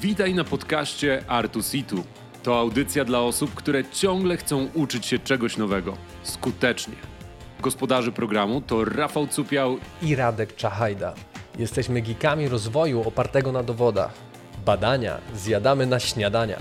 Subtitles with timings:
[0.00, 2.04] Witaj na podcaście Artu Situ.
[2.42, 6.94] To audycja dla osób, które ciągle chcą uczyć się czegoś nowego, skutecznie.
[7.60, 11.14] Gospodarzy programu to Rafał Cupiał i Radek Czachajda.
[11.58, 14.12] Jesteśmy geekami rozwoju opartego na dowodach.
[14.64, 16.60] Badania zjadamy na śniadania.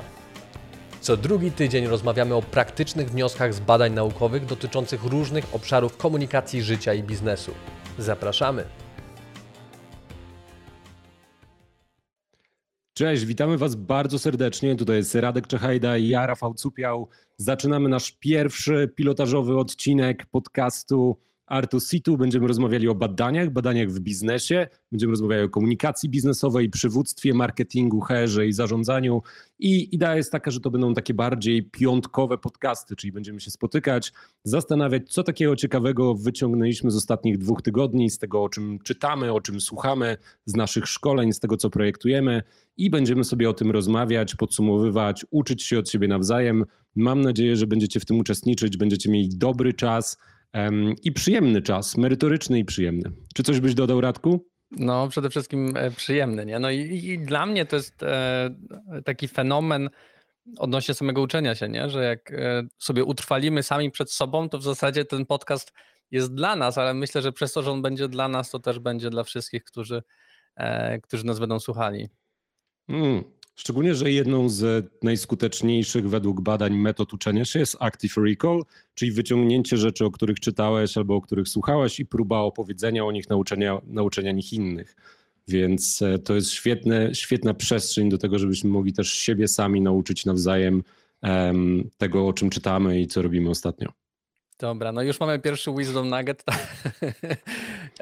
[1.01, 6.93] Co drugi tydzień rozmawiamy o praktycznych wnioskach z badań naukowych dotyczących różnych obszarów komunikacji życia
[6.93, 7.51] i biznesu.
[7.99, 8.84] Zapraszamy!
[12.97, 14.75] Cześć, witamy Was bardzo serdecznie.
[14.75, 17.07] Tutaj jest Radek Czechajda i ja, Rafał Cupiał.
[17.37, 22.17] Zaczynamy nasz pierwszy pilotażowy odcinek podcastu Artu Situ.
[22.17, 28.47] Będziemy rozmawiali o badaniach, badaniach w biznesie, będziemy rozmawiali o komunikacji biznesowej, przywództwie, marketingu, herze
[28.47, 29.21] i zarządzaniu.
[29.59, 34.13] I idea jest taka, że to będą takie bardziej piątkowe podcasty, czyli będziemy się spotykać,
[34.43, 39.41] zastanawiać, co takiego ciekawego wyciągnęliśmy z ostatnich dwóch tygodni, z tego, o czym czytamy, o
[39.41, 42.43] czym słuchamy, z naszych szkoleń, z tego, co projektujemy
[42.77, 46.65] i będziemy sobie o tym rozmawiać, podsumowywać, uczyć się od siebie nawzajem.
[46.95, 50.17] Mam nadzieję, że będziecie w tym uczestniczyć, będziecie mieli dobry czas
[51.03, 53.11] i przyjemny czas, merytoryczny i przyjemny.
[53.33, 54.45] Czy coś byś dodał, Radku?
[54.71, 56.59] No, przede wszystkim e, przyjemny, nie?
[56.59, 58.49] No i, i dla mnie to jest e,
[59.05, 59.89] taki fenomen
[60.57, 61.89] odnośnie samego uczenia się, nie?
[61.89, 65.73] Że jak e, sobie utrwalimy sami przed sobą, to w zasadzie ten podcast
[66.11, 68.79] jest dla nas, ale myślę, że przez to, że on będzie dla nas, to też
[68.79, 70.03] będzie dla wszystkich, którzy,
[71.03, 72.09] którzy nas będą słuchali.
[72.89, 73.23] Mm.
[73.55, 78.61] Szczególnie, że jedną z najskuteczniejszych według badań metod uczenia się jest active recall,
[78.93, 83.29] czyli wyciągnięcie rzeczy, o których czytałeś albo o których słuchałeś i próba opowiedzenia o nich,
[83.29, 84.95] nauczenia, nauczenia nich innych.
[85.47, 90.25] Więc e, to jest świetne, świetna przestrzeń do tego, żebyśmy mogli też siebie sami nauczyć
[90.25, 90.83] nawzajem
[91.23, 93.89] um, tego, o czym czytamy i co robimy ostatnio.
[94.59, 96.43] Dobra, no już mamy pierwszy wisdom nugget.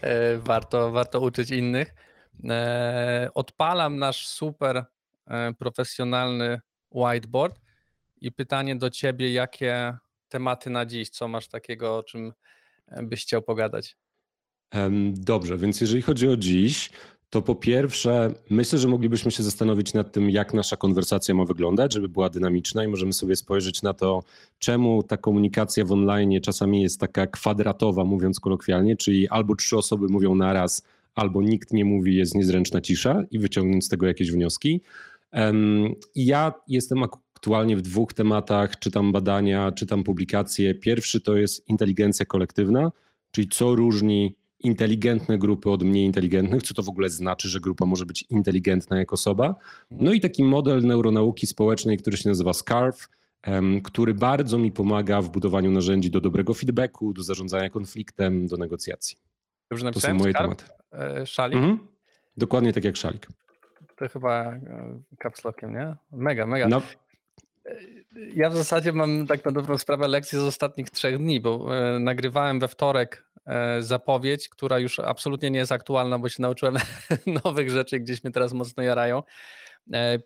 [0.01, 1.95] E, warto, warto uczyć innych.
[2.49, 4.85] E, odpalam nasz super
[5.27, 6.59] E, profesjonalny
[6.91, 7.59] whiteboard.
[8.21, 9.97] I pytanie do ciebie, jakie
[10.29, 12.33] tematy na dziś, co masz takiego, o czym
[12.87, 13.97] e, byś chciał pogadać?
[15.13, 16.89] Dobrze, więc jeżeli chodzi o dziś,
[17.29, 21.93] to po pierwsze, myślę, że moglibyśmy się zastanowić nad tym, jak nasza konwersacja ma wyglądać,
[21.93, 24.23] żeby była dynamiczna i możemy sobie spojrzeć na to,
[24.59, 30.07] czemu ta komunikacja w online czasami jest taka kwadratowa, mówiąc kolokwialnie, czyli albo trzy osoby
[30.07, 30.83] mówią naraz,
[31.15, 34.81] albo nikt nie mówi, jest niezręczna cisza i wyciągnąć z tego jakieś wnioski.
[36.15, 40.75] I ja jestem aktualnie w dwóch tematach, czytam badania, czytam publikacje.
[40.75, 42.91] Pierwszy to jest inteligencja kolektywna,
[43.31, 47.85] czyli co różni inteligentne grupy od mniej inteligentnych, co to w ogóle znaczy, że grupa
[47.85, 49.55] może być inteligentna jak osoba.
[49.91, 53.09] No i taki model neuronauki społecznej, który się nazywa SCARF,
[53.83, 59.17] który bardzo mi pomaga w budowaniu narzędzi do dobrego feedbacku, do zarządzania konfliktem, do negocjacji.
[59.71, 60.65] Dobrze to są moje tematy.
[60.93, 61.57] E, szalik?
[61.57, 61.87] Mhm.
[62.37, 63.27] Dokładnie tak jak szalik.
[63.95, 64.59] To chyba
[65.19, 65.95] kapslokiem, e, nie?
[66.11, 66.67] Mega, mega.
[66.67, 66.81] No.
[67.65, 67.75] E,
[68.35, 72.59] ja w zasadzie mam tak na dobrą sprawę lekcję z ostatnich trzech dni, bo nagrywałem
[72.59, 73.23] we wtorek
[73.79, 76.75] zapowiedź, która już absolutnie nie jest aktualna, bo się nauczyłem
[77.43, 79.23] nowych rzeczy, gdzieś mnie teraz mocno jarają.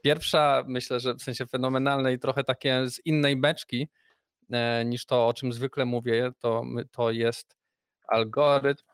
[0.02, 3.88] Pierwsza, myślę, że w sensie fenomenalnej i trochę takie z innej beczki
[4.86, 7.56] niż to, o czym zwykle mówię, to, to jest
[8.08, 8.87] algorytm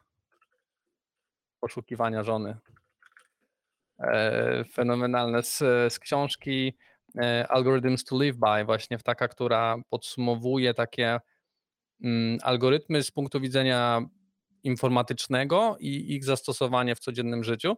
[1.63, 2.57] poszukiwania żony.
[3.99, 5.57] E, fenomenalne z,
[5.93, 6.73] z książki
[7.17, 11.19] e, Algorithms to Live By, właśnie taka, która podsumowuje takie
[12.03, 14.01] mm, algorytmy z punktu widzenia
[14.63, 17.77] informatycznego i ich zastosowanie w codziennym życiu.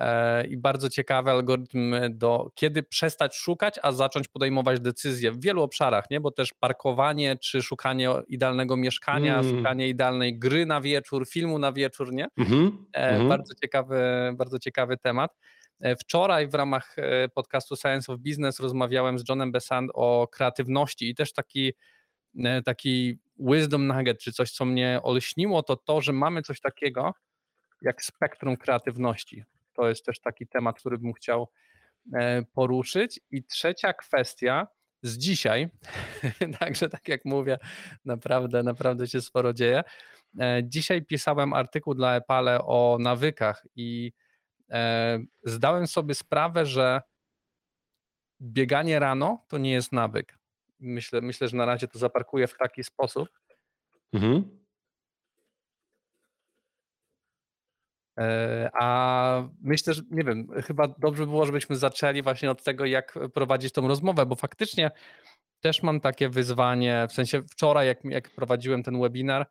[0.00, 5.62] E, I bardzo ciekawy algorytm do kiedy przestać szukać, a zacząć podejmować decyzje w wielu
[5.62, 6.20] obszarach, nie?
[6.20, 9.56] bo też parkowanie, czy szukanie idealnego mieszkania, mm.
[9.56, 12.28] szukanie idealnej gry na wieczór, filmu na wieczór, nie?
[12.38, 13.28] Mm -hmm.
[13.28, 14.00] Bardzo ciekawy,
[14.34, 15.36] bardzo ciekawy temat.
[15.80, 16.96] E, wczoraj w ramach
[17.34, 21.72] podcastu Science of Business rozmawiałem z Johnem Besant o kreatywności i też taki,
[22.64, 27.14] taki wisdom nugget, czy coś, co mnie olśniło, to to, że mamy coś takiego
[27.82, 29.44] jak spektrum kreatywności.
[29.78, 31.48] To jest też taki temat, który bym chciał
[32.14, 33.20] e, poruszyć.
[33.30, 34.66] I trzecia kwestia
[35.02, 35.68] z dzisiaj,
[36.60, 37.58] także tak jak mówię,
[38.04, 39.82] naprawdę, naprawdę się sporo dzieje.
[40.40, 44.12] E, dzisiaj pisałem artykuł dla Epale o nawykach i
[44.70, 47.00] e, zdałem sobie sprawę, że
[48.40, 50.38] bieganie rano to nie jest nawyk.
[50.80, 53.28] Myślę, myślę że na razie to zaparkuję w taki sposób.
[54.12, 54.58] Mhm.
[58.72, 63.18] A myślę, że nie wiem, chyba dobrze by było, żebyśmy zaczęli właśnie od tego, jak
[63.34, 64.90] prowadzić tą rozmowę, bo faktycznie
[65.60, 69.46] też mam takie wyzwanie, w sensie wczoraj, jak, jak prowadziłem ten webinar,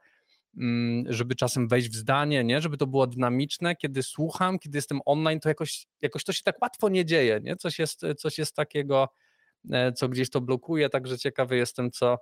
[0.57, 2.61] mm, żeby czasem wejść w zdanie, nie?
[2.61, 3.75] żeby to było dynamiczne.
[3.75, 7.39] Kiedy słucham, kiedy jestem online, to jakoś, jakoś to się tak łatwo nie dzieje.
[7.43, 7.55] Nie?
[7.55, 9.09] Coś, jest, coś jest takiego,
[9.71, 12.17] e, co gdzieś to blokuje, także ciekawy jestem, co, e,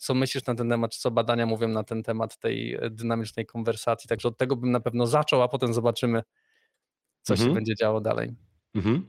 [0.00, 4.08] co myślisz na ten temat, co badania mówią na ten temat tej dynamicznej konwersacji.
[4.08, 6.22] Także od tego bym na pewno zaczął, a potem zobaczymy,
[7.22, 7.50] co mhm.
[7.50, 8.34] się będzie działo dalej.
[8.74, 9.06] Mhm.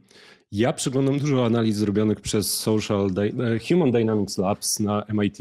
[0.51, 3.09] Ja przeglądam dużo analiz zrobionych przez Social
[3.67, 5.39] Human Dynamics Labs na MIT.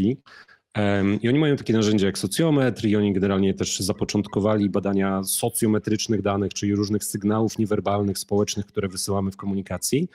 [1.21, 6.55] I oni mają takie narzędzia jak socjometr i oni generalnie też zapoczątkowali badania socjometrycznych danych,
[6.55, 10.09] czyli różnych sygnałów niewerbalnych, społecznych, które wysyłamy w komunikacji.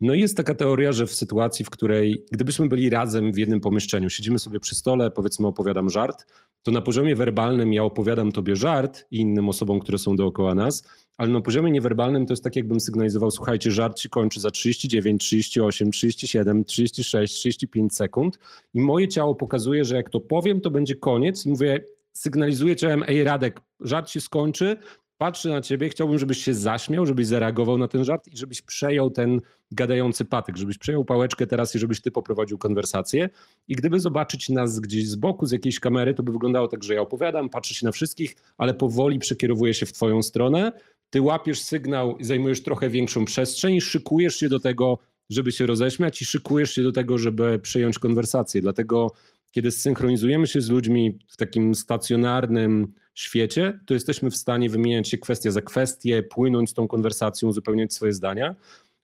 [0.00, 4.10] No jest taka teoria, że w sytuacji, w której gdybyśmy byli razem w jednym pomieszczeniu,
[4.10, 6.26] siedzimy sobie przy stole, powiedzmy opowiadam żart,
[6.62, 10.84] to na poziomie werbalnym ja opowiadam tobie żart i innym osobom, które są dookoła nas,
[11.16, 15.22] ale na poziomie niewerbalnym to jest tak, jakbym sygnalizował, słuchajcie, żart się kończy za 39,
[15.22, 18.38] 38, 37, 36, 35 sekund
[18.74, 23.04] i moje ciało pokazuje, że jak to powiem, to będzie koniec i mówię, sygnalizuję ciałem,
[23.06, 24.76] ej Radek, żart się skończy,
[25.20, 29.10] patrzę na ciebie, chciałbym, żebyś się zaśmiał, żebyś zareagował na ten żart i żebyś przejął
[29.10, 29.40] ten
[29.72, 33.28] gadający patyk, żebyś przejął pałeczkę teraz i żebyś ty poprowadził konwersację.
[33.68, 36.94] I gdyby zobaczyć nas gdzieś z boku, z jakiejś kamery, to by wyglądało tak, że
[36.94, 40.72] ja opowiadam, patrzę się na wszystkich, ale powoli przekierowuję się w twoją stronę.
[41.10, 44.98] Ty łapiesz sygnał i zajmujesz trochę większą przestrzeń, szykujesz się do tego,
[45.30, 48.60] żeby się roześmiać i szykujesz się do tego, żeby przejąć konwersację.
[48.60, 49.12] Dlatego
[49.50, 55.18] kiedy zsynchronizujemy się z ludźmi w takim stacjonarnym świecie, to jesteśmy w stanie wymieniać się
[55.18, 58.54] kwestia za kwestię, płynąć tą konwersacją, uzupełniać swoje zdania.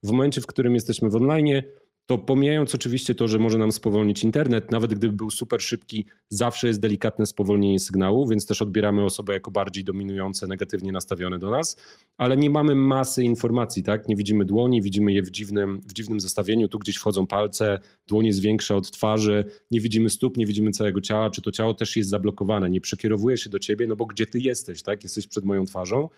[0.02, 1.62] W momencie, w którym jesteśmy w online,
[2.06, 6.68] to pomijając oczywiście to, że może nam spowolnić internet, nawet gdyby był super szybki, zawsze
[6.68, 11.76] jest delikatne spowolnienie sygnału, więc też odbieramy osoby jako bardziej dominujące, negatywnie nastawione do nas,
[12.16, 14.08] ale nie mamy masy informacji, tak?
[14.08, 18.26] Nie widzimy dłoni, widzimy je w dziwnym, w dziwnym zestawieniu, tu gdzieś wchodzą palce, dłoń
[18.26, 21.96] jest większa od twarzy, nie widzimy stóp, nie widzimy całego ciała, czy to ciało też
[21.96, 25.02] jest zablokowane, nie przekierowuje się do ciebie, no bo gdzie ty jesteś, tak?
[25.02, 26.08] Jesteś przed moją twarzą,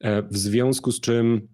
[0.00, 1.48] e, w związku z czym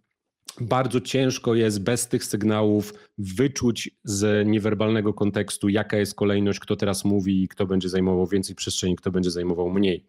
[0.61, 7.05] bardzo ciężko jest bez tych sygnałów wyczuć z niewerbalnego kontekstu, jaka jest kolejność, kto teraz
[7.05, 10.07] mówi, kto będzie zajmował więcej przestrzeni, kto będzie zajmował mniej.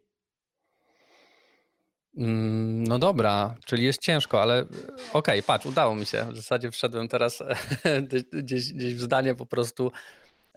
[2.17, 4.79] Mm, no dobra, czyli jest ciężko, ale okej,
[5.13, 6.25] okay, patrz, udało mi się.
[6.31, 7.43] W zasadzie wszedłem teraz
[8.43, 9.91] gdzieś, gdzieś w zdanie po prostu.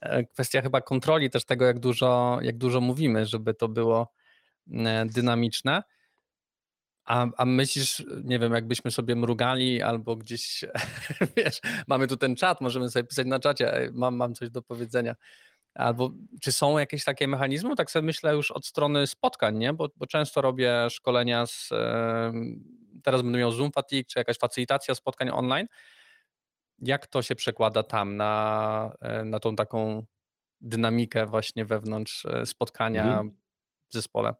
[0.01, 4.13] E, kwestia chyba kontroli też tego, jak dużo, jak dużo mówimy, żeby to było
[4.73, 5.83] e, dynamiczne.
[7.09, 10.65] A, a myślisz, nie wiem, jakbyśmy sobie mrugali albo gdzieś,
[11.37, 15.15] wiesz, mamy tu ten czat, możemy sobie pisać na czacie, mam, mam coś do powiedzenia.
[15.75, 16.11] Albo
[16.43, 17.77] czy są jakieś takie mechanizmy?
[17.77, 19.73] Tak sobie myślę już od strony spotkań, nie?
[19.73, 21.69] Bo, bo często robię szkolenia z,
[23.03, 25.67] teraz będę miał Zoom Fatigue, czy jakaś facylitacja spotkań online.
[26.79, 30.07] Jak to się przekłada tam na, e, na tą taką
[30.61, 33.37] dynamikę właśnie wewnątrz e, spotkania mhm.
[33.91, 34.35] w zespole?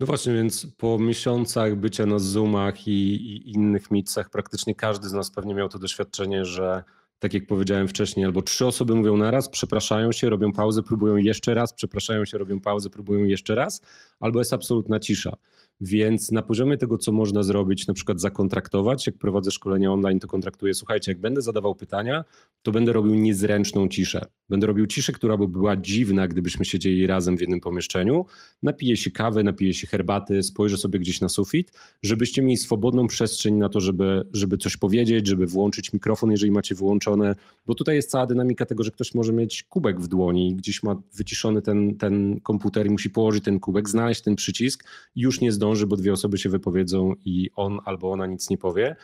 [0.00, 5.12] No właśnie, więc po miesiącach bycia na Zoomach i, i, innych mitsach praktycznie każdy z
[5.12, 6.84] nas pewnie miał to doświadczenie, że
[7.18, 11.54] tak jak powiedziałem wcześniej, albo trzy osoby mówią naraz, przepraszają się, robią pauzę, próbują jeszcze
[11.54, 13.80] raz, przepraszają się, robią pauzę, próbują jeszcze raz,
[14.20, 15.36] albo jest absolutna cisza.
[15.80, 20.28] Więc na poziomie tego, co można zrobić, na przykład zakontraktować, jak prowadzę szkolenia online, to
[20.28, 22.24] kontraktuję, słuchajcie, jak będę zadawał pytania,
[22.62, 24.24] to będę robił niezręczną ciszę.
[24.48, 28.26] Będę robił ciszę, która by była dziwna, gdybyśmy siedzieli razem w jednym pomieszczeniu.
[28.62, 31.72] Napiję się kawy, napiję się herbaty, spojrzę sobie gdzieś na sufit,
[32.02, 36.74] żebyście mieli swobodną przestrzeń na to, żeby, żeby coś powiedzieć, żeby włączyć mikrofon, jeżeli macie
[36.74, 37.34] wyłączone,
[37.66, 41.02] bo tutaj jest cała dynamika tego, że ktoś może mieć kubek w dłoni, gdzieś ma
[41.14, 44.84] wyciszony ten, ten komputer i musi położyć ten kubek, znaleźć ten przycisk
[45.16, 48.58] już nie zdąży zdąży, bo dwie osoby się wypowiedzą i on albo ona nic nie
[48.58, 48.96] powie.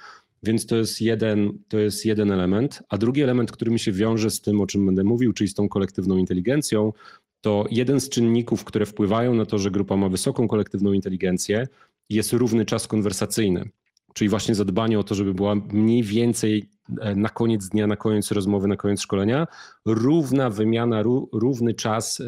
[0.42, 2.82] Więc to jest jeden, to jest jeden element.
[2.88, 5.54] A drugi element, który mi się wiąże z tym, o czym będę mówił, czyli z
[5.54, 6.92] tą kolektywną inteligencją,
[7.40, 11.68] to jeden z czynników, które wpływają na to, że grupa ma wysoką kolektywną inteligencję,
[12.10, 13.70] jest równy czas konwersacyjny.
[14.14, 16.68] Czyli właśnie zadbanie o to, żeby była mniej więcej
[17.00, 19.46] e, na koniec dnia, na koniec rozmowy, na koniec szkolenia,
[19.84, 22.22] równa wymiana, równy czas,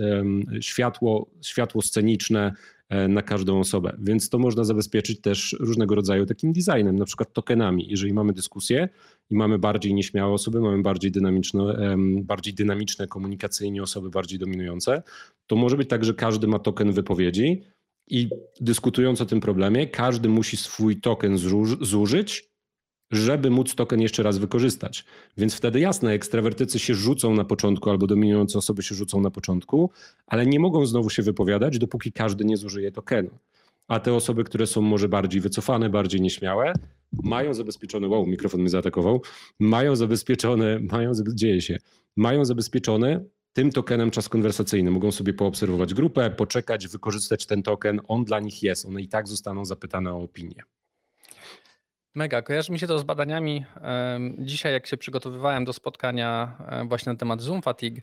[0.61, 2.54] światło, światło sceniczne,
[3.09, 3.97] na każdą osobę.
[3.99, 7.87] Więc to można zabezpieczyć też różnego rodzaju takim designem, na przykład tokenami.
[7.88, 8.88] Jeżeli mamy dyskusję
[9.30, 11.76] i mamy bardziej nieśmiałe osoby, mamy bardziej dynamiczne,
[12.23, 15.02] bardziej dynamiczne komunikacyjnie osoby bardziej dominujące,
[15.47, 17.62] to może być tak, że każdy ma token wypowiedzi
[18.11, 18.28] i
[18.61, 21.38] dyskutując o tym problemie, każdy musi swój token
[21.80, 22.49] zużyć
[23.11, 25.05] żeby móc token jeszcze raz wykorzystać.
[25.37, 29.91] Więc wtedy jasne, ekstrawertycy się rzucą na początku albo dominujące osoby się rzucą na początku,
[30.27, 33.31] ale nie mogą znowu się wypowiadać, dopóki każdy nie zużyje tokenu.
[33.88, 36.73] A te osoby, które są może bardziej wycofane, bardziej nieśmiałe,
[37.12, 39.23] mają zabezpieczone, wow, mikrofon mnie zaatakował,
[39.59, 41.79] mają zabezpieczone, mają, dzieje się,
[42.17, 44.91] mają zabezpieczone tym tokenem czas konwersacyjny.
[44.91, 48.00] Mogą sobie poobserwować grupę, poczekać, wykorzystać ten token.
[48.09, 48.87] On dla nich jest.
[48.87, 50.62] One i tak zostaną zapytane o opinię.
[52.18, 53.64] Mega, kojarzy mi się to z badaniami.
[54.38, 56.56] Dzisiaj, jak się przygotowywałem do spotkania
[56.88, 58.00] właśnie na temat Zoom Fatigue,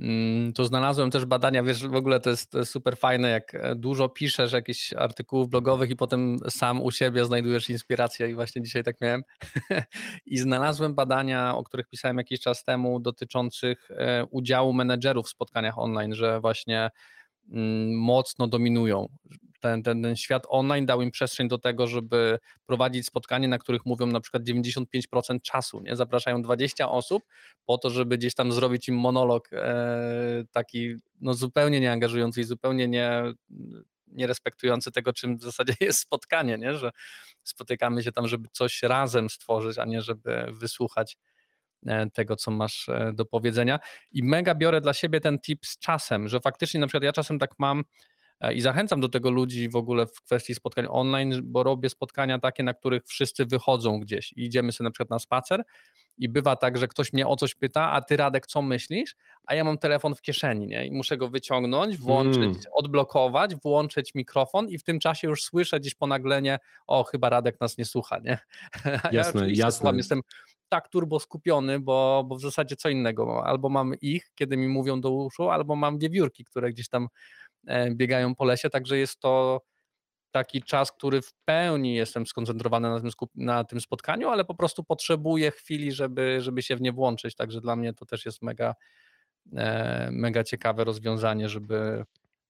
[0.00, 4.08] mm, to znalazłem też badania, wiesz, w ogóle to jest, super fajne, jak e, dużo
[4.08, 9.00] piszesz jakichś artykułów blogowych i potem sam u siebie znajdujesz inspirację i właśnie dzisiaj tak
[9.00, 9.22] miałem.
[10.26, 15.78] I znalazłem badania, o których pisałem jakiś czas temu, dotyczących e, udziału menedżerów w spotkaniach
[15.78, 16.90] online, że właśnie
[17.88, 19.08] mocno dominują
[19.62, 23.86] ten, ten, ten świat online dał im przestrzeń do tego, żeby prowadzić spotkanie, na których
[23.86, 25.96] mówią na przykład 95% czasu, nie?
[25.96, 27.22] Zapraszają 20 osób
[27.66, 32.88] po to, żeby gdzieś tam zrobić im monolog e, taki no zupełnie nieangażujący i zupełnie
[32.88, 33.22] nie,
[34.06, 36.74] nie respektujący tego, czym w zasadzie jest spotkanie, nie?
[36.74, 36.90] Że
[37.42, 41.16] spotykamy się tam, żeby coś razem stworzyć, a nie żeby wysłuchać
[42.14, 43.78] tego, co masz e, do powiedzenia.
[44.12, 47.38] I mega biorę dla siebie ten tip z czasem, że faktycznie na przykład ja czasem
[47.38, 47.84] tak mam,
[48.42, 52.38] E, I zachęcam do tego ludzi w ogóle w kwestii spotkań online, bo robię spotkania
[52.38, 55.62] takie, na których wszyscy wychodzą gdzieś i idziemy sobie na przykład na spacer
[56.18, 59.16] i bywa tak, że ktoś mnie o coś pyta, a ty Radek, co myślisz?
[59.46, 60.86] A ja mam telefon w kieszeni, nie?
[60.86, 62.56] I muszę go wyciągnąć, włączyć, mm.
[62.72, 67.78] odblokować, włączyć mikrofon i w tym czasie już słyszę gdzieś ponaglenie, o chyba Radek nas
[67.78, 68.38] nie słucha, nie?
[69.12, 69.72] Jasne, ja jasne.
[69.72, 70.20] Słucham, jestem
[70.72, 75.00] tak turbo skupiony, bo, bo w zasadzie co innego, albo mam ich, kiedy mi mówią
[75.00, 77.08] do uszu, albo mam wiewiórki, które gdzieś tam
[77.66, 79.60] E, biegają po lesie, także jest to
[80.30, 84.84] taki czas, który w pełni jestem skoncentrowany na tym, na tym spotkaniu, ale po prostu
[84.84, 88.74] potrzebuję chwili, żeby, żeby się w nie włączyć, także dla mnie to też jest mega,
[89.56, 92.04] e, mega ciekawe rozwiązanie, żeby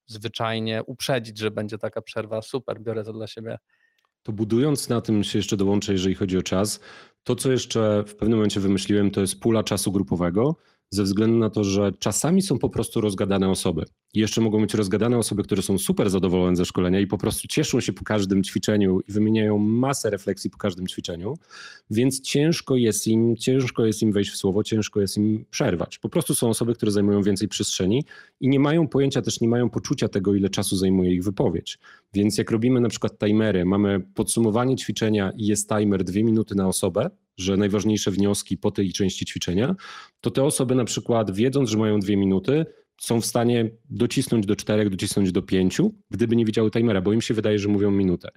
[0.06, 2.42] zwyczajnie uprzedzić, że będzie taka przerwa.
[2.42, 3.58] Super, biorę to dla siebie.
[4.22, 6.80] To budując na tym się jeszcze dołączę, jeżeli chodzi o czas,
[7.24, 10.56] to co jeszcze w pewnym momencie wymyśliłem, to jest pula czasu grupowego,
[10.92, 13.84] ze względu na to, że czasami są po prostu rozgadane osoby.
[14.14, 17.48] I jeszcze mogą być rozgadane osoby, które są super zadowolone ze szkolenia i po prostu
[17.48, 21.34] cieszą się po każdym ćwiczeniu i wymieniają masę refleksji po każdym ćwiczeniu,
[21.90, 25.98] więc ciężko jest im, ciężko jest im wejść w słowo, ciężko jest im przerwać.
[25.98, 28.04] Po prostu są osoby, które zajmują więcej przestrzeni
[28.40, 31.78] i nie mają pojęcia, też nie mają poczucia tego, ile czasu zajmuje ich wypowiedź.
[32.14, 36.68] Więc jak robimy na przykład timery, mamy podsumowanie ćwiczenia i jest timer dwie minuty na
[36.68, 39.74] osobę, że najważniejsze wnioski po tej części ćwiczenia,
[40.20, 42.66] to te osoby na przykład wiedząc, że mają dwie minuty,
[43.00, 47.20] są w stanie docisnąć do czterech, docisnąć do pięciu, gdyby nie widziały timera, bo im
[47.20, 48.28] się wydaje, że mówią minutę.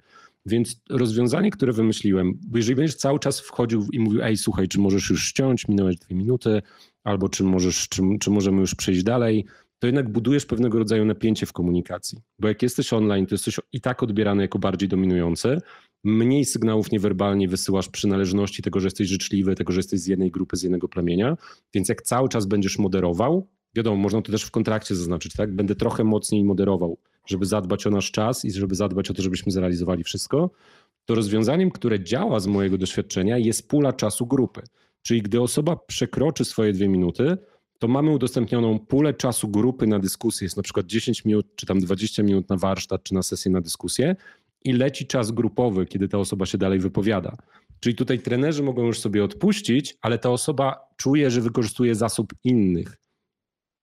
[0.46, 4.80] Więc rozwiązanie, które wymyśliłem, bo jeżeli będziesz cały czas wchodził i mówił, ej, słuchaj, czy
[4.80, 6.62] możesz już ściąć, minąłeś dwie minuty,
[7.04, 9.46] albo czy, możesz, czy, czy możemy już przejść dalej,
[9.78, 12.18] to jednak budujesz pewnego rodzaju napięcie w komunikacji.
[12.38, 15.60] Bo jak jesteś online, to jesteś i tak odbierany jako bardziej dominujący,
[16.06, 20.56] mniej sygnałów niewerbalnie wysyłasz przynależności tego, że jesteś życzliwy, tego, że jesteś z jednej grupy,
[20.56, 21.36] z jednego plemienia.
[21.74, 25.54] Więc jak cały czas będziesz moderował, wiadomo, można to też w kontrakcie zaznaczyć, tak?
[25.54, 29.52] Będę trochę mocniej moderował, żeby zadbać o nasz czas i żeby zadbać o to, żebyśmy
[29.52, 30.50] zrealizowali wszystko.
[31.04, 34.62] To rozwiązaniem, które działa z mojego doświadczenia, jest pula czasu grupy.
[35.02, 37.36] Czyli gdy osoba przekroczy swoje dwie minuty,
[37.78, 41.80] to mamy udostępnioną pulę czasu grupy na dyskusję, jest na przykład 10 minut, czy tam
[41.80, 44.16] 20 minut na warsztat, czy na sesję na dyskusję
[44.66, 47.36] i leci czas grupowy, kiedy ta osoba się dalej wypowiada.
[47.80, 52.96] Czyli tutaj trenerzy mogą już sobie odpuścić, ale ta osoba czuje, że wykorzystuje zasób innych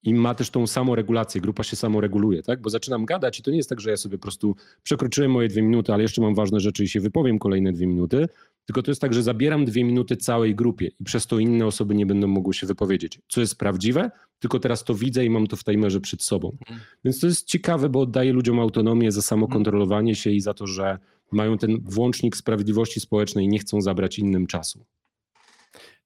[0.03, 2.61] i ma też tą samoregulację, grupa się samoreguluje, tak?
[2.61, 5.47] Bo zaczynam gadać i to nie jest tak, że ja sobie po prostu przekroczyłem moje
[5.47, 8.27] dwie minuty, ale jeszcze mam ważne rzeczy i się wypowiem kolejne dwie minuty,
[8.65, 11.95] tylko to jest tak, że zabieram dwie minuty całej grupie i przez to inne osoby
[11.95, 15.55] nie będą mogły się wypowiedzieć, co jest prawdziwe, tylko teraz to widzę i mam to
[15.55, 16.57] w timerze przed sobą.
[16.61, 16.79] Mhm.
[17.05, 20.97] Więc to jest ciekawe, bo oddaje ludziom autonomię za samokontrolowanie się i za to, że
[21.31, 24.85] mają ten włącznik sprawiedliwości społecznej i nie chcą zabrać innym czasu.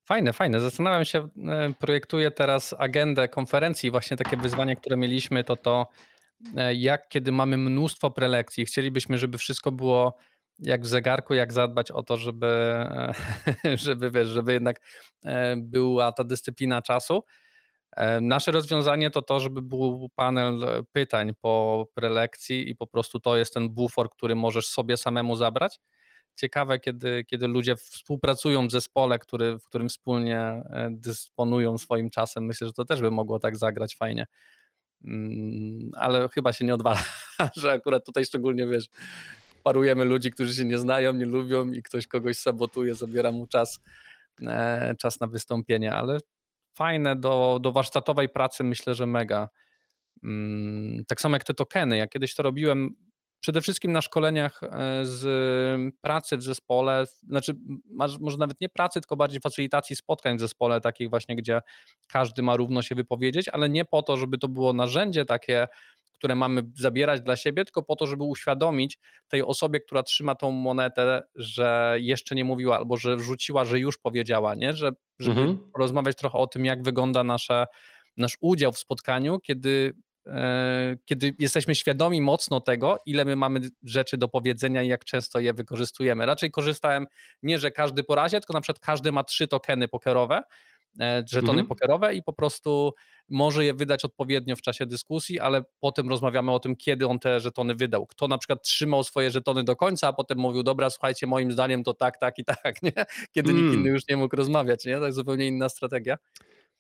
[0.06, 0.62] Fajne, fajne.
[0.62, 3.92] Zastanawiam się, e, projektuję teraz agendę konferencji.
[3.92, 5.88] Właśnie takie wyzwanie, które mieliśmy, to to,
[6.56, 10.18] e, jak kiedy mamy mnóstwo prelekcji, chcielibyśmy, żeby wszystko było
[10.60, 13.14] jak w zegarku, jak zadbać o to, żeby, e,
[13.78, 14.80] żeby, wiesz, żeby jednak
[15.58, 17.24] była ta dyscyplina czasu.
[18.22, 23.54] Nasze rozwiązanie to to, żeby był panel pytań po prelekcji i po prostu to jest
[23.54, 25.80] ten bufor, który możesz sobie samemu zabrać
[26.38, 32.46] ciekawe, kiedy, kiedy ludzie współpracują w zespole, który, w którym wspólnie e, dysponują swoim czasem.
[32.46, 34.26] Myślę, że to też by mogło tak zagrać fajnie.
[35.06, 37.04] Mm, ale chyba się nie odwala,
[37.56, 38.86] że akurat tutaj szczególnie wiesz,
[39.68, 43.80] parujemy ludzi, którzy się nie znają, nie lubią i ktoś kogoś sabotuje, zabiera mu czas,
[44.42, 46.20] e, czas na wystąpienie, ale
[46.78, 49.50] fajne do, do warsztatowej pracy myślę, że mega.
[50.24, 51.98] Mm, tak samo jak te tokeny.
[51.98, 52.96] Ja kiedyś to robiłem
[53.40, 54.70] przede wszystkim na szkoleniach e,
[55.06, 55.24] z
[56.02, 57.56] pracy w zespole, znaczy
[58.20, 61.62] może nawet nie pracy, tylko bardziej facylitacji spotkań w zespole, takich właśnie, gdzie
[62.08, 65.68] każdy ma równo się wypowiedzieć, ale nie po to, żeby to było narzędzie takie,
[66.18, 70.52] które mamy zabierać dla siebie, tylko po to, żeby uświadomić tej osobie, która trzyma tą
[70.52, 74.74] monetę, że jeszcze nie mówiła albo że wrzuciła, że już powiedziała, nie?
[74.74, 75.72] Że, żeby mhm.
[75.74, 77.66] porozmawiać trochę o tym, jak wygląda nasze,
[78.18, 79.94] nasz udział w spotkaniu, kiedy
[80.28, 85.40] E, kiedy jesteśmy świadomi mocno tego, ile my mamy rzeczy do powiedzenia i jak często
[85.40, 86.26] je wykorzystujemy.
[86.26, 87.08] Raczej korzystałem
[87.44, 90.42] nie, że każdy po razie, tylko na przykład każdy ma trzy tokeny pokerowe,
[91.26, 91.68] żetony mhm.
[91.68, 92.94] pokerowe i po prostu
[93.30, 97.40] może je wydać odpowiednio w czasie dyskusji, ale potem rozmawiamy o tym, kiedy on te
[97.40, 98.08] żetony wydał.
[98.08, 101.84] Kto na przykład trzymał swoje żetony do końca, a potem mówił, dobra, słuchajcie, moim zdaniem
[101.84, 103.06] to tak, tak i tak, nie?
[103.32, 103.64] kiedy mm.
[103.64, 104.98] nikt inny już nie mógł rozmawiać, nie?
[104.98, 106.18] To jest zupełnie inna strategia.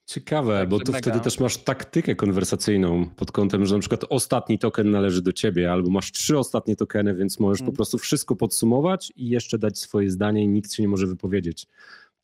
[0.05, 1.01] Ciekawe, tak, bo tu mega.
[1.01, 5.71] wtedy też masz taktykę konwersacyjną pod kątem, że na przykład ostatni token należy do ciebie,
[5.71, 7.71] albo masz trzy ostatnie tokeny, więc możesz mm.
[7.71, 11.67] po prostu wszystko podsumować i jeszcze dać swoje zdanie i nikt się nie może wypowiedzieć.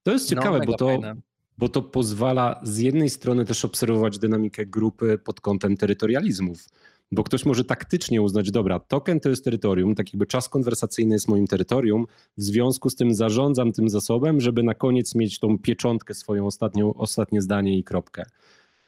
[0.03, 0.99] To jest no, ciekawe, no, bo, to,
[1.57, 6.65] bo to pozwala z jednej strony też obserwować dynamikę grupy pod kątem terytorializmów
[7.13, 11.27] bo ktoś może taktycznie uznać, dobra, token to jest terytorium, tak jakby czas konwersacyjny jest
[11.27, 12.05] moim terytorium,
[12.38, 16.93] w związku z tym zarządzam tym zasobem, żeby na koniec mieć tą pieczątkę swoją ostatnią,
[16.93, 18.24] ostatnie zdanie i kropkę.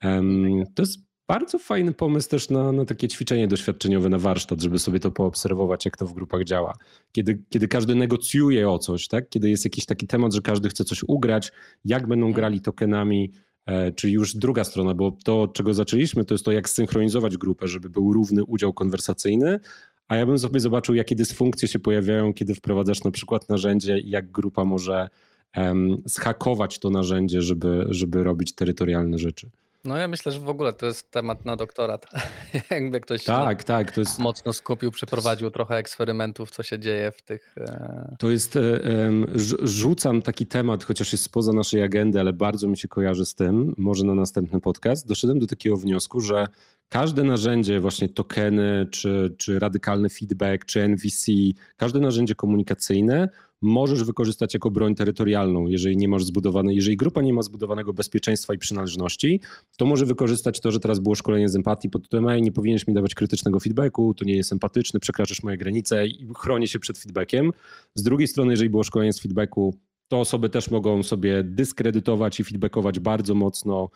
[0.03, 4.79] Um, to jest bardzo fajny pomysł też na, na takie ćwiczenie doświadczeniowe na warsztat, żeby
[4.79, 6.73] sobie to poobserwować, jak to w grupach działa.
[7.11, 9.29] Kiedy, kiedy każdy negocjuje o coś, tak?
[9.29, 11.51] kiedy jest jakiś taki temat, że każdy chce coś ugrać,
[11.85, 12.33] jak będą mhm.
[12.33, 13.31] grali tokenami,
[13.65, 17.67] E, czyli już druga strona, bo to, czego zaczęliśmy, to jest to, jak synchronizować grupę,
[17.67, 19.59] żeby był równy udział konwersacyjny,
[20.07, 24.09] a ja bym sobie zobaczył, jakie dysfunkcje się pojawiają, kiedy wprowadzasz na przykład narzędzie i
[24.09, 25.09] jak grupa może
[25.57, 29.49] um, zhakować to narzędzie, żeby, żeby robić terytorialne rzeczy.
[29.85, 32.05] No ja myślę, że w ogóle to jest temat na doktorat.
[32.71, 34.19] Jakby ktoś tak, tak, to jest...
[34.19, 37.55] mocno skupił, przeprowadził trochę eksperymentów, co się dzieje w tych.
[37.57, 39.25] E, to jest, um,
[39.63, 43.73] rzucam taki temat, chociaż jest spoza naszej agendy, ale bardzo mi się kojarzy z tym,
[43.77, 45.07] może na następny podcast.
[45.07, 46.47] Doszedłem do takiego wniosku, że
[46.89, 51.31] każde narzędzie, właśnie tokeny, czy, czy radykalny feedback, czy NVC,
[51.77, 53.29] każde narzędzie komunikacyjne
[53.65, 58.53] możesz wykorzystać jako broń terytorialną, jeżeli nie masz zbudowanej, jeżeli grupa nie ma zbudowanego bezpieczeństwa
[58.53, 59.41] i przynależności,
[59.77, 62.93] to może wykorzystać to, że teraz było szkolenie z empatii pod tytułem nie powinieneś mi
[62.93, 67.51] dawać krytycznego feedbacku, to nie jest empatyczny, przekraczasz moje granice i chronię się przed feedbackiem.
[67.95, 69.75] Z drugiej strony, jeżeli było szkolenie z feedbacku,
[70.07, 73.89] to osoby też mogą sobie dyskredytować i feedbackować bardzo mocno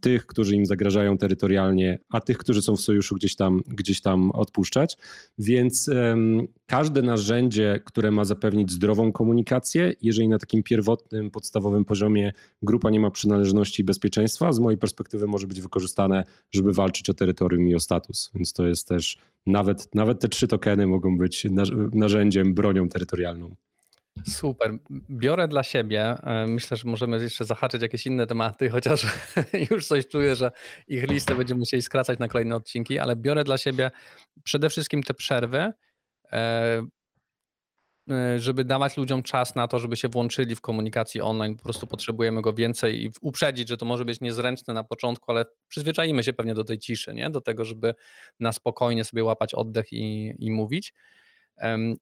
[0.00, 4.30] tych, którzy im zagrażają terytorialnie, a tych, którzy są w sojuszu gdzieś tam, gdzieś tam
[4.30, 4.96] odpuszczać.
[5.38, 12.32] Więc um, każde narzędzie, które ma zapewnić zdrową komunikację, jeżeli na takim pierwotnym, podstawowym poziomie
[12.62, 17.14] grupa nie ma przynależności i bezpieczeństwa, z mojej perspektywy może być wykorzystane, żeby walczyć o
[17.14, 18.30] terytorium i o status.
[18.34, 21.46] Więc to jest też, nawet, nawet te trzy tokeny mogą być
[21.92, 23.56] narzędziem, bronią terytorialną.
[24.26, 24.78] Super.
[25.10, 26.02] Biorę dla siebie.
[26.22, 29.06] E, myślę, że możemy jeszcze zahaczyć jakieś inne tematy, chociaż
[29.70, 30.50] już coś czuję, że
[30.88, 33.90] ich listę będziemy musieli skracać na kolejne odcinki, ale biorę dla siebie
[34.44, 35.72] przede wszystkim te przerwy,
[36.32, 36.82] e,
[38.10, 41.56] e, żeby dawać ludziom czas na to, żeby się włączyli w komunikacji online.
[41.56, 45.44] Po prostu potrzebujemy go więcej i uprzedzić, że to może być niezręczne na początku, ale
[45.68, 47.30] przyzwyczajimy się pewnie do tej ciszy, nie?
[47.30, 47.94] do tego, żeby
[48.40, 50.94] na spokojnie sobie łapać oddech i, i mówić.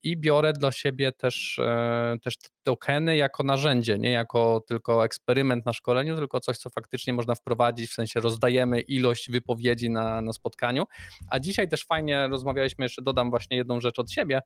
[0.02, 5.72] I biorę dla siebie też, e, też tokeny jako narzędzie, nie jako tylko eksperyment na
[5.72, 10.84] szkoleniu, tylko coś, co faktycznie można wprowadzić, w sensie rozdajemy ilość wypowiedzi na, na spotkaniu.
[11.30, 14.40] A dzisiaj też fajnie rozmawialiśmy, jeszcze dodam właśnie jedną rzecz od siebie.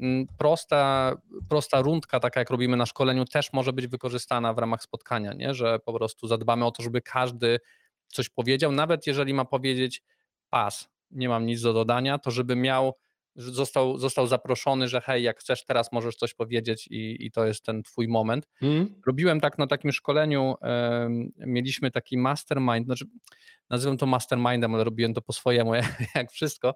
[0.00, 1.12] Mm, prosta,
[1.48, 5.54] prosta rundka, taka jak robimy na szkoleniu, też może być wykorzystana w ramach spotkania, nie?
[5.54, 7.58] że po prostu zadbamy o to, żeby każdy
[8.08, 10.02] coś powiedział, nawet jeżeli ma powiedzieć
[10.50, 12.94] pas, nie mam nic do dodania, to żeby miał
[13.36, 17.64] został, został zaproszony, że hej, jak chcesz, teraz możesz coś powiedzieć i, i to jest
[17.64, 18.48] ten twój moment.
[18.62, 19.00] Mm.
[19.06, 20.54] Robiłem tak na takim szkoleniu,
[21.38, 23.04] mieliśmy taki mastermind, znaczy
[23.70, 25.74] nazywam to mastermindem, ale robiłem to po swojemu,
[26.14, 26.74] jak wszystko,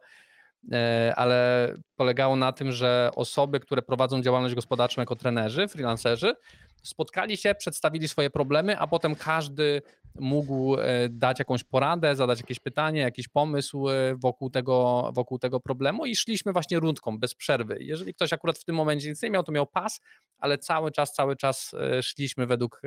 [1.16, 6.34] ale polegało na tym, że osoby, które prowadzą działalność gospodarczą jako trenerzy, freelancerzy,
[6.82, 9.82] spotkali się, przedstawili swoje problemy, a potem każdy
[10.20, 15.60] mógł e, dać jakąś poradę, zadać jakieś pytanie, jakiś pomysł e, wokół tego, wokół tego
[15.60, 17.76] problemu i szliśmy właśnie rundką, bez przerwy.
[17.80, 20.00] Jeżeli ktoś akurat w tym momencie nic nie miał, to miał pas,
[20.38, 22.82] ale cały czas, cały czas e, szliśmy według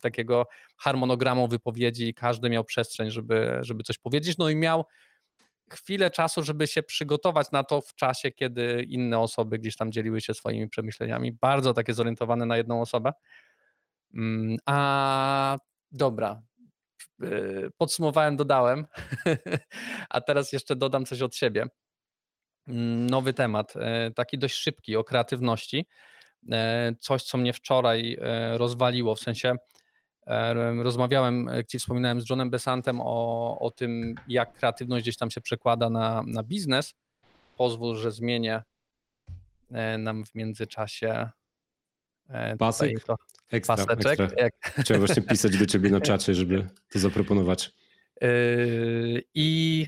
[0.00, 4.84] takiego harmonogramu wypowiedzi, każdy miał przestrzeń, żeby, żeby coś powiedzieć, no i miał
[5.70, 10.20] chwilę czasu, żeby się przygotować na to w czasie, kiedy inne osoby gdzieś tam dzieliły
[10.20, 11.32] się swoimi przemyśleniami.
[11.32, 13.12] Bardzo takie zorientowane na jedną osobę.
[14.14, 15.58] Mm, a
[15.92, 16.42] dobra,
[17.22, 18.86] y, podsumowałem, dodałem,
[20.10, 21.66] a teraz jeszcze dodam coś od siebie.
[22.68, 25.86] mm, nowy temat, e, taki dość szybki o kreatywności.
[26.52, 28.18] E, coś, co mnie wczoraj
[28.56, 29.56] rozwaliło, w sensie
[30.82, 35.90] rozmawiałem, gdzie wspominałem z Johnem Besantem o, o tym, jak kreatywność gdzieś tam się przekłada
[35.90, 36.94] na, na biznes.
[37.56, 38.62] Pozwól, że zmienię
[39.98, 41.30] nam w międzyczasie
[42.58, 43.04] Pasek?
[43.04, 43.16] To,
[43.50, 44.20] ekstra, paseczek.
[44.36, 44.82] Ekstra.
[44.82, 47.72] Chciałem właśnie pisać do ciebie na czacie, żeby to zaproponować.
[49.34, 49.86] I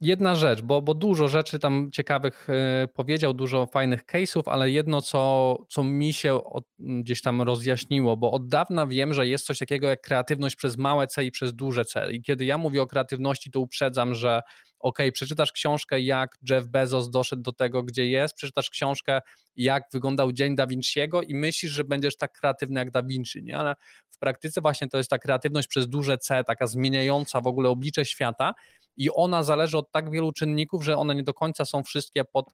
[0.00, 5.02] jedna rzecz, bo, bo dużo rzeczy tam ciekawych e, powiedział, dużo fajnych case'ów, ale jedno,
[5.02, 9.58] co, co mi się od, gdzieś tam rozjaśniło, bo od dawna wiem, że jest coś
[9.58, 12.12] takiego jak kreatywność przez małe C i przez duże C.
[12.12, 14.42] I kiedy ja mówię o kreatywności, to uprzedzam, że
[14.86, 19.20] ok, przeczytasz książkę, jak Jeff Bezos doszedł do tego, gdzie jest, przeczytasz książkę,
[19.56, 23.58] jak wyglądał dzień Da Vinciego i myślisz, że będziesz tak kreatywny jak Da Vinci, nie?
[23.58, 23.74] ale
[24.10, 28.04] w praktyce właśnie to jest ta kreatywność przez duże C, taka zmieniająca w ogóle oblicze
[28.04, 28.54] świata
[28.96, 32.46] i ona zależy od tak wielu czynników, że one nie do końca są wszystkie pod,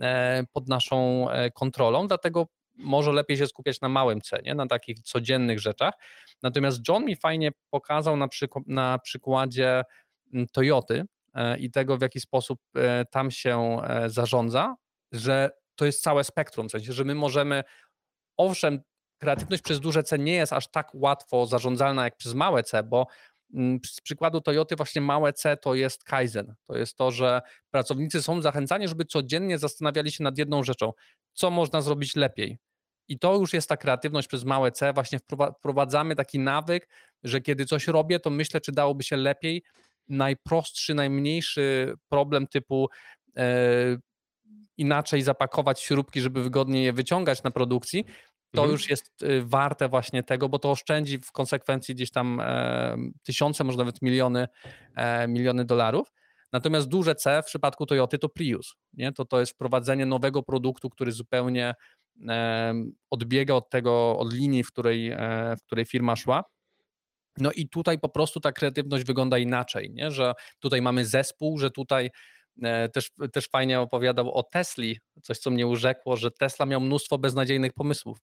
[0.00, 5.00] e, pod naszą e, kontrolą, dlatego może lepiej się skupiać na małym cenie, na takich
[5.00, 5.94] codziennych rzeczach.
[6.42, 9.82] Natomiast John mi fajnie pokazał na, przyk- na przykładzie
[10.34, 11.04] mm, Toyoty
[11.58, 12.60] i tego, w jaki sposób
[13.10, 14.74] tam się zarządza,
[15.12, 17.64] że to jest całe spektrum, w sensie, że my możemy,
[18.36, 18.80] owszem,
[19.18, 23.06] kreatywność przez duże C nie jest aż tak łatwo zarządzalna jak przez małe C, bo
[23.54, 26.54] mm, z przykładu Toyoty właśnie małe C to jest Kaizen.
[26.66, 27.40] To jest to, że
[27.70, 30.92] pracownicy są zachęcani, żeby codziennie zastanawiali się nad jedną rzeczą,
[31.32, 32.58] co można zrobić lepiej.
[33.08, 34.92] I to już jest ta kreatywność przez małe C.
[34.92, 35.18] Właśnie
[35.58, 36.88] wprowadzamy taki nawyk,
[37.24, 39.62] że kiedy coś robię, to myślę, czy dałoby się lepiej.
[40.08, 42.88] Najprostszy, najmniejszy problem typu
[43.36, 43.98] e,
[44.76, 48.04] inaczej zapakować śrubki, żeby wygodnie je wyciągać na produkcji,
[48.54, 48.72] to mhm.
[48.72, 53.64] już jest y, warte właśnie tego, bo to oszczędzi w konsekwencji gdzieś tam e, tysiące,
[53.64, 54.48] może nawet miliony,
[54.96, 56.12] e, miliony dolarów.
[56.52, 58.74] Natomiast duże C w przypadku Toyoty to Prius.
[58.92, 59.12] Nie?
[59.12, 61.74] To, to jest wprowadzenie nowego produktu, który zupełnie
[63.10, 65.16] odbiega od tego, od linii, w której,
[65.60, 66.44] w której firma szła.
[67.38, 70.10] No i tutaj po prostu ta kreatywność wygląda inaczej, nie?
[70.10, 72.10] że tutaj mamy zespół, że tutaj
[72.62, 77.18] e, też, też fajnie opowiadał o Tesli, coś co mnie urzekło, że Tesla miał mnóstwo
[77.18, 78.18] beznadziejnych pomysłów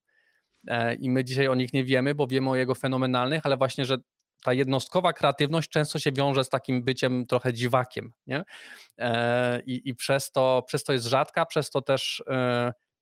[0.68, 3.86] E, i my dzisiaj o nich nie wiemy, bo wiemy o jego fenomenalnych, ale właśnie,
[3.86, 3.98] że
[4.44, 8.44] ta jednostkowa kreatywność często się wiąże z takim byciem trochę dziwakiem, nie?
[8.98, 12.24] E, I, i przez, to, przez to jest rzadka, przez to też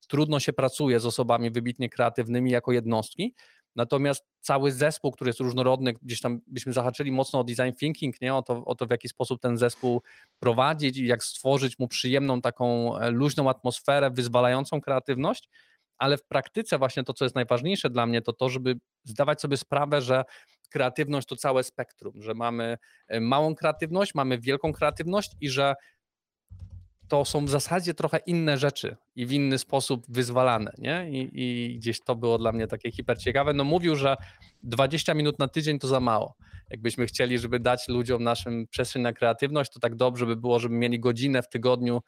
[0.08, 3.36] trudno się pracuje z osobami wybitnie kreatywnymi jako jednostki.
[3.78, 8.36] Natomiast cały zespół, który jest różnorodny, gdzieś tam byśmy zahaczyli mocno o design thinking, nie?
[8.36, 10.02] O, to, o to, w jaki sposób ten zespół
[10.40, 15.50] prowadzić i jak stworzyć mu przyjemną, taką luźną atmosferę, wyzwalającą kreatywność,
[15.98, 19.58] ale w praktyce właśnie to, co jest najważniejsze dla mnie, to to, żeby zdawać sobie
[19.58, 20.24] sprawę, że
[20.70, 25.76] kreatywność to całe spektrum, że mamy e, małą kreatywność, mamy wielką kreatywność i że
[27.08, 31.10] to są w zasadzie trochę inne rzeczy i w inny sposób wyzwalane, nie?
[31.12, 33.54] I, I, gdzieś to było dla mnie takie hiperciekawe.
[33.54, 34.18] No mówił, że
[34.64, 36.36] 20 minut na tydzień to za mało.
[36.70, 40.76] Jakbyśmy chcieli, żeby dać ludziom naszym przestrzeń na kreatywność, to tak dobrze by było, żeby
[40.76, 42.02] mieli godzinę w tygodniu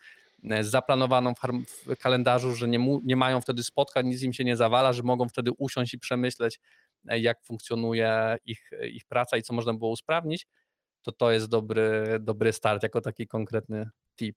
[0.44, 4.94] E, zaplanowaną w, kalendarzu, że nie, nie mają wtedy spotkań, nic im się nie zawala,
[4.94, 6.60] że mogą wtedy usiąść i przemyśleć,
[7.08, 10.48] e, jak funkcjonuje ich, ich praca i co można było usprawnić,
[11.02, 14.36] to to jest dobry, dobry start jako taki konkretny tip.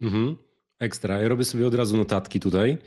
[0.00, 0.36] Mhm.
[0.78, 1.22] Ekstra.
[1.22, 2.78] Ja robię sobie od razu notatki tutaj.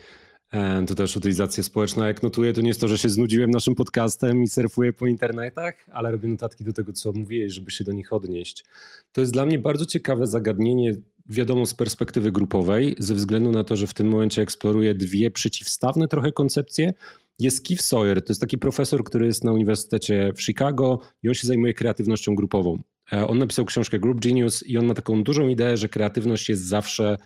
[0.51, 2.07] E, to też utylizacja społeczna.
[2.07, 5.75] Jak notuję, to nie jest to, że się znudziłem naszym podcastem i surfuję po internetach,
[5.91, 8.65] ale robię notatki do tego, co mówiłeś, żeby się do nich odnieść.
[9.11, 10.95] To jest dla mnie bardzo ciekawe zagadnienie
[11.25, 16.07] wiadomo z perspektywy grupowej, ze względu na to, że w tym momencie eksploruję dwie przeciwstawne
[16.07, 16.93] trochę koncepcje.
[17.39, 21.33] Jest Keith Sawyer, to jest taki profesor, który jest na Uniwersytecie w Chicago i on
[21.33, 22.79] się zajmuje kreatywnością grupową.
[23.13, 26.65] E, on napisał książkę Group Genius i on ma taką dużą ideę, że kreatywność jest
[26.65, 27.17] zawsze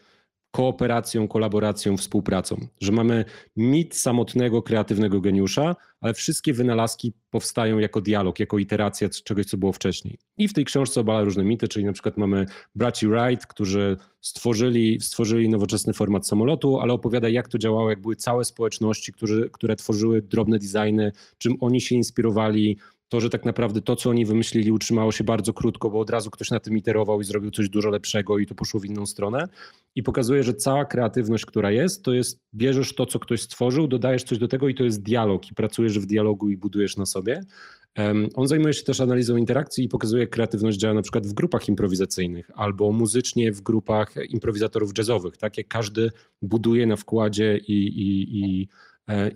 [0.55, 2.67] kooperacją, kolaboracją, współpracą.
[2.81, 9.45] Że mamy mit samotnego, kreatywnego geniusza, ale wszystkie wynalazki powstają jako dialog, jako iteracja czegoś,
[9.45, 10.17] co było wcześniej.
[10.37, 15.01] I w tej książce obala różne mity, czyli na przykład mamy braci Wright, którzy stworzyli,
[15.01, 19.75] stworzyli nowoczesny format samolotu, ale opowiada, jak to działało, jak były całe społeczności, którzy, które
[19.75, 22.77] tworzyły drobne designy, czym oni się inspirowali,
[23.13, 26.31] to, że tak naprawdę to, co oni wymyślili, utrzymało się bardzo krótko, bo od razu
[26.31, 29.47] ktoś na tym iterował i zrobił coś dużo lepszego i to poszło w inną stronę.
[29.95, 34.23] I pokazuje, że cała kreatywność, która jest, to jest bierzesz to, co ktoś stworzył, dodajesz
[34.23, 37.41] coś do tego i to jest dialog i pracujesz w dialogu i budujesz na sobie.
[38.35, 41.69] On zajmuje się też analizą interakcji i pokazuje, jak kreatywność działa na przykład w grupach
[41.69, 48.39] improwizacyjnych albo muzycznie w grupach improwizatorów jazzowych, tak jak każdy buduje na wkładzie i, i,
[48.39, 48.67] i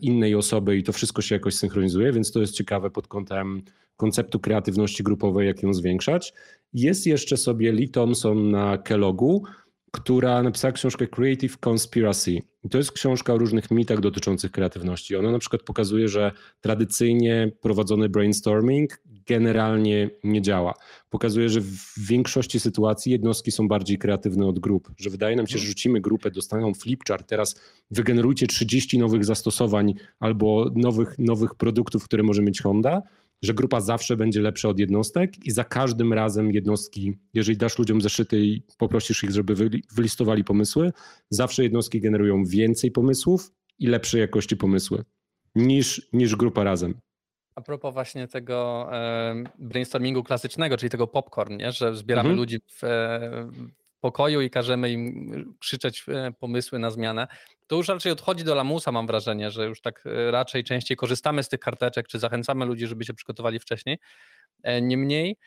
[0.01, 3.62] innej osoby i to wszystko się jakoś synchronizuje, więc to jest ciekawe pod kątem
[3.97, 6.34] konceptu kreatywności grupowej, jak ją zwiększać.
[6.73, 9.43] Jest jeszcze sobie Lee Thompson na Kellogu
[9.91, 12.41] która napisała książkę Creative Conspiracy.
[12.63, 15.15] I to jest książka o różnych mitach dotyczących kreatywności.
[15.15, 20.73] Ona na przykład pokazuje, że tradycyjnie prowadzony brainstorming generalnie nie działa.
[21.10, 25.58] Pokazuje, że w większości sytuacji jednostki są bardziej kreatywne od grup, że wydaje nam się,
[25.58, 32.23] że rzucimy grupę, dostaną flipchart, teraz wygenerujcie 30 nowych zastosowań albo nowych, nowych produktów, które
[32.23, 33.02] może mieć Honda,
[33.41, 38.02] że grupa zawsze będzie lepsza od jednostek i za każdym razem jednostki, jeżeli dasz ludziom
[38.02, 40.91] zeszyty i poprosisz ich, żeby wylistowali pomysły,
[41.30, 45.04] zawsze jednostki generują więcej pomysłów i lepszej jakości pomysły
[45.56, 47.00] niż, niż grupa razem.
[47.56, 48.89] A propos właśnie tego
[49.60, 51.71] brainstormingu klasycznego, czyli tego popcorn, nie?
[51.71, 52.39] że zbieramy mhm.
[52.39, 57.28] ludzi w, e, w pokoju i każemy im krzyczeć e, pomysły na zmianę,
[57.67, 61.43] to już raczej odchodzi do lamusa, mam wrażenie, że już tak e, raczej częściej korzystamy
[61.43, 63.98] z tych karteczek, czy zachęcamy ludzi, żeby się przygotowali wcześniej.
[64.82, 65.38] Niemniej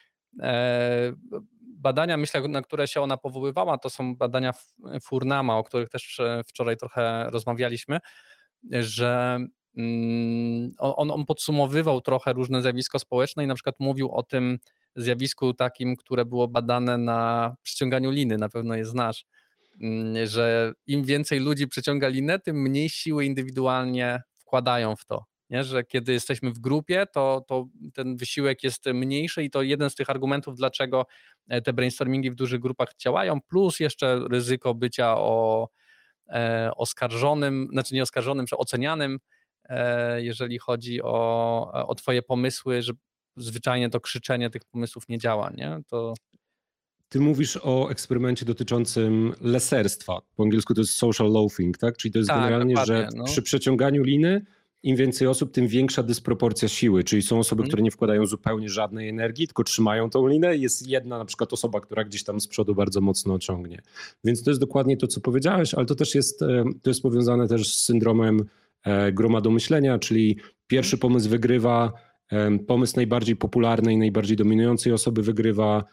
[1.63, 4.53] badania, myślę, na które się ona powoływała, to są badania
[5.03, 7.99] Furnama, o których też wczoraj trochę rozmawialiśmy,
[8.71, 9.41] że
[9.77, 14.59] Mm, on, on podsumowywał trochę różne zjawisko społeczne i na przykład mówił o tym
[14.97, 19.25] zjawisku takim, które było badane na przyciąganiu liny, na pewno je znasz,
[19.81, 25.25] mm, że im więcej ludzi przyciąga linę, tym mniej siły indywidualnie wkładają w to.
[25.51, 25.65] Nie?
[25.65, 29.95] Że kiedy jesteśmy w grupie, to, to ten wysiłek jest mniejszy i to jeden z
[29.95, 31.07] tych argumentów, dlaczego
[31.49, 35.69] e, te brainstormingi w dużych grupach działają, plus jeszcze ryzyko bycia o,
[36.29, 39.19] e, oskarżonym, znaczy nie oskarżonym, czy ocenianym,
[39.71, 42.93] E, jeżeli chodzi o, o Twoje pomysły, że
[43.37, 45.81] zwyczajnie to krzyczenie tych pomysłów nie działa, nie?
[45.89, 46.15] To...
[47.09, 50.19] Ty mówisz o eksperymencie dotyczącym leserstwa.
[50.37, 51.97] Po angielsku to jest social loafing, tak?
[51.97, 53.25] Czyli to jest tak, generalnie, że no.
[53.25, 54.45] przy przeciąganiu liny
[54.83, 57.05] im więcej osób, tym większa dysproporcja siły.
[57.05, 57.69] Czyli są osoby, hmm.
[57.69, 60.57] które nie wkładają zupełnie żadnej energii, tylko trzymają tą linę.
[60.57, 63.83] Jest jedna na przykład osoba, która gdzieś tam z przodu bardzo mocno ciągnie.
[64.25, 67.49] Więc to jest dokładnie to, co powiedziałeś, ale to też jest, e, to jest powiązane
[67.49, 68.47] też z syndromem
[68.85, 71.93] E, groma do myślenia, czyli pierwszy pomysł wygrywa,
[72.67, 75.85] pomysł najbardziej popularnej, najbardziej dominującej osoby wygrywa.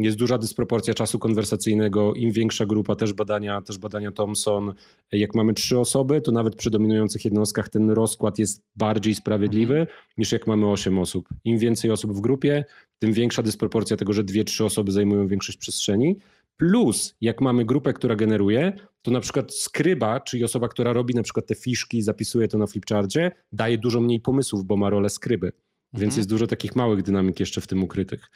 [0.00, 2.14] Jest duża dysproporcja czasu konwersacyjnego.
[2.14, 4.74] Im większa grupa, też badania, też badania Thomson,
[5.12, 9.98] jak mamy trzy osoby, to nawet przy dominujących jednostkach ten rozkład jest bardziej sprawiedliwy mhm.
[10.18, 11.28] niż jak mamy osiem osób.
[11.44, 12.64] Im więcej osób w grupie,
[12.98, 16.16] tym większa dysproporcja tego, że dwie, trzy osoby zajmują większość przestrzeni.
[16.56, 21.22] Plus, jak mamy grupę, która generuje, to na przykład skryba, czyli osoba, która robi na
[21.22, 25.52] przykład te fiszki, zapisuje to na flipcharcie, daje dużo mniej pomysłów, bo ma rolę skryby.
[25.92, 26.18] Więc mhm.
[26.18, 28.30] jest dużo takich małych dynamik jeszcze w tym ukrytych.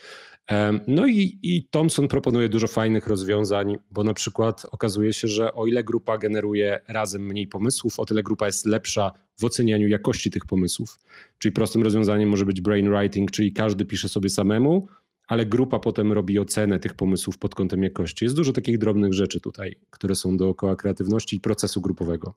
[0.87, 5.67] No i, i Thomson proponuje dużo fajnych rozwiązań, bo na przykład okazuje się, że o
[5.67, 10.47] ile grupa generuje razem mniej pomysłów, o tyle grupa jest lepsza w ocenianiu jakości tych
[10.47, 10.99] pomysłów.
[11.39, 14.89] Czyli prostym rozwiązaniem może być brainwriting, czyli każdy pisze sobie samemu,
[15.29, 18.25] ale grupa potem robi ocenę tych pomysłów pod kątem jakości.
[18.25, 22.35] Jest dużo takich drobnych rzeczy tutaj, które są dookoła kreatywności i procesu grupowego.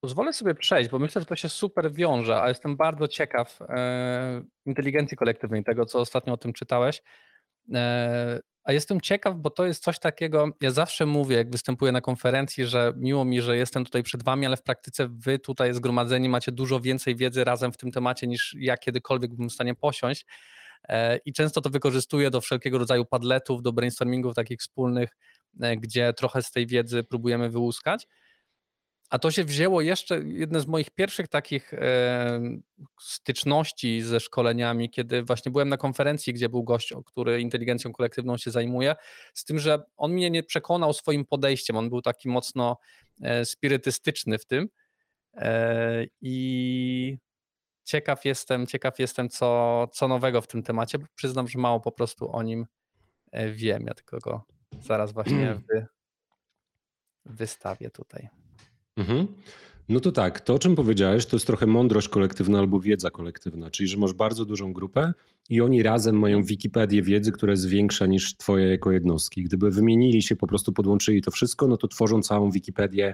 [0.00, 4.42] Pozwolę sobie przejść, bo myślę, że to się super wiąże, a jestem bardzo ciekaw e,
[4.66, 7.02] inteligencji kolektywnej, tego co ostatnio o tym czytałeś.
[7.74, 12.00] E, a jestem ciekaw, bo to jest coś takiego, ja zawsze mówię, jak występuję na
[12.00, 16.28] konferencji, że miło mi, że jestem tutaj przed wami, ale w praktyce wy tutaj zgromadzeni
[16.28, 20.26] macie dużo więcej wiedzy razem w tym temacie niż ja kiedykolwiek bym w stanie posiąść.
[20.88, 25.16] E, i często to wykorzystuję do wszelkiego rodzaju padletów, do brainstormingów takich wspólnych,
[25.60, 28.06] e, gdzie trochę z tej wiedzy próbujemy wyłuskać.
[29.10, 32.40] A to się wzięło jeszcze, jedne z moich pierwszych takich e,
[33.00, 38.50] styczności ze szkoleniami, kiedy właśnie byłem na konferencji, gdzie był gość, który inteligencją kolektywną się
[38.50, 38.94] zajmuje,
[39.34, 42.76] z tym, że on mnie nie przekonał swoim podejściem, on był taki mocno
[43.44, 44.68] spirytystyczny w tym.
[46.20, 47.18] I
[47.88, 51.92] ciekaw jestem, ciekaw jestem, co, co nowego w tym temacie, bo przyznam, że mało po
[51.92, 52.66] prostu o nim
[53.32, 53.86] e, wiem.
[53.86, 54.44] Ja tylko go
[54.80, 55.86] zaraz właśnie wy,
[57.24, 58.28] wystawię tutaj.
[58.96, 59.42] Mhm.
[59.88, 63.70] No to tak, to o czym powiedziałeś, to jest trochę mądrość kolektywna albo wiedza kolektywna,
[63.70, 65.12] czyli że masz bardzo dużą grupę
[65.50, 69.42] i oni razem mają Wikipedię wiedzy, która jest większa niż twoje jako jednostki.
[69.42, 73.12] Gdyby wymienili się, po prostu podłączyli to wszystko, no to tworzą całą Wikipedię,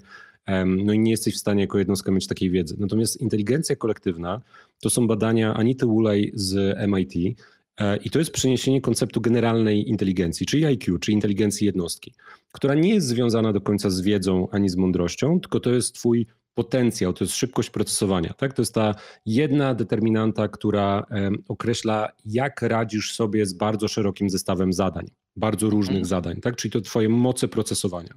[0.67, 2.77] no i nie jesteś w stanie jako jednostka mieć takiej wiedzy.
[2.79, 4.41] Natomiast inteligencja kolektywna
[4.81, 7.39] to są badania Anity Wulej z MIT,
[7.79, 12.15] e, i to jest przeniesienie konceptu generalnej inteligencji, czyli IQ, czyli inteligencji jednostki,
[12.53, 16.27] która nie jest związana do końca z wiedzą ani z mądrością, tylko to jest twój
[16.55, 18.35] potencjał, to jest szybkość procesowania.
[18.35, 18.53] Tak?
[18.53, 18.95] To jest ta
[19.27, 21.07] jedna determinanta, która
[21.49, 26.09] określa, jak radzisz sobie z bardzo szerokim zestawem zadań, bardzo różnych mhm.
[26.09, 26.57] zadań, tak?
[26.57, 28.14] czyli to twoje moce procesowania.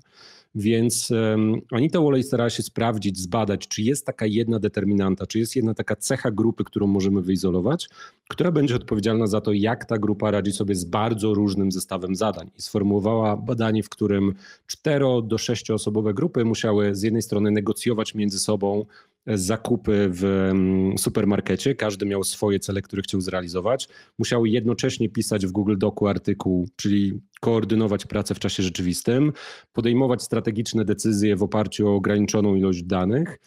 [0.59, 5.55] Więc um, Anita Wolej starała się sprawdzić, zbadać, czy jest taka jedna determinanta, czy jest
[5.55, 7.89] jedna taka cecha grupy, którą możemy wyizolować,
[8.29, 12.49] która będzie odpowiedzialna za to, jak ta grupa radzi sobie z bardzo różnym zestawem zadań.
[12.57, 14.33] I sformułowała badanie, w którym
[14.67, 18.85] cztero do sześcioosobowe grupy musiały z jednej strony negocjować między sobą
[19.27, 23.89] zakupy w mm, supermarkecie, każdy miał swoje cele, które chciał zrealizować.
[24.19, 29.33] Musiały jednocześnie pisać w Google Docu artykuł, czyli koordynować pracę w czasie rzeczywistym,
[29.73, 33.39] podejmować strategiczne decyzje w oparciu o ograniczoną ilość danych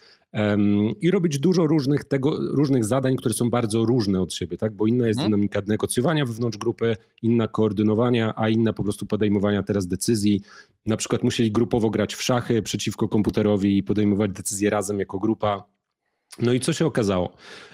[1.01, 4.73] i robić dużo różnych, tego, różnych zadań, które są bardzo różne od siebie, tak?
[4.73, 5.31] bo inna jest hmm.
[5.31, 10.41] dynamika negocjowania wewnątrz grupy, inna koordynowania, a inna po prostu podejmowania teraz decyzji.
[10.85, 15.63] Na przykład musieli grupowo grać w szachy przeciwko komputerowi i podejmować decyzje razem jako grupa.
[16.41, 17.33] No i co się okazało?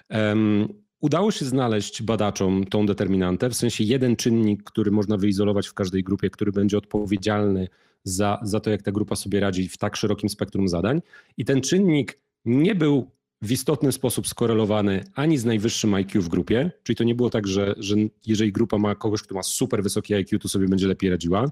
[0.09, 0.67] Um,
[1.01, 6.03] Udało się znaleźć badaczom tą determinantę, w sensie jeden czynnik, który można wyizolować w każdej
[6.03, 7.67] grupie, który będzie odpowiedzialny
[8.03, 11.01] za, za to, jak ta grupa sobie radzi w tak szerokim spektrum zadań.
[11.37, 16.71] I ten czynnik nie był w istotny sposób skorelowany ani z najwyższym IQ w grupie,
[16.83, 20.15] czyli to nie było tak, że, że jeżeli grupa ma kogoś, kto ma super wysokie
[20.15, 21.51] IQ, to sobie będzie lepiej radziła.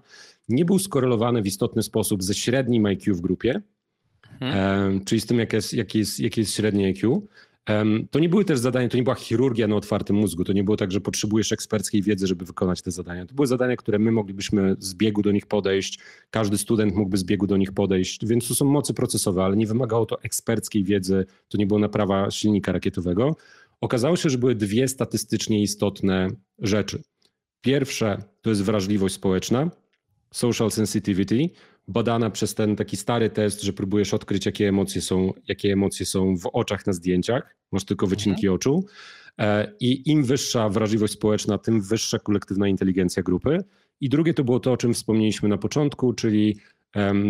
[0.50, 3.62] Nie był skorelowany w istotny sposób ze średnim IQ w grupie,
[4.40, 5.06] hmm.
[5.06, 7.28] czyli z tym, jakie jest, jakie jest, jakie jest średnie IQ.
[8.12, 10.78] To nie były też zadania, to nie była chirurgia na otwartym mózgu, to nie było
[10.78, 13.26] tak, że potrzebujesz eksperckiej wiedzy, żeby wykonać te zadania.
[13.26, 16.00] To były zadania, które my moglibyśmy z biegu do nich podejść,
[16.30, 19.68] każdy student mógłby z biegu do nich podejść, więc to są mocy procesowe, ale nie
[19.68, 23.36] wymagało to eksperckiej wiedzy, to nie było naprawa silnika rakietowego.
[23.82, 27.04] Okazało się, że były dwie statystycznie istotne rzeczy.
[27.62, 29.70] Pierwsze to jest wrażliwość społeczna,
[30.32, 31.50] social sensitivity,
[31.88, 36.38] badana przez ten taki stary test, że próbujesz odkryć, jakie emocje są, jakie emocje są
[36.38, 37.56] w oczach na zdjęciach.
[37.72, 38.56] Masz tylko wycinki mhm.
[38.56, 38.86] oczu.
[39.40, 43.64] E, I im wyższa wrażliwość społeczna, tym wyższa kolektywna inteligencja grupy.
[44.02, 46.58] I drugie to było to, o czym wspomnieliśmy na początku, czyli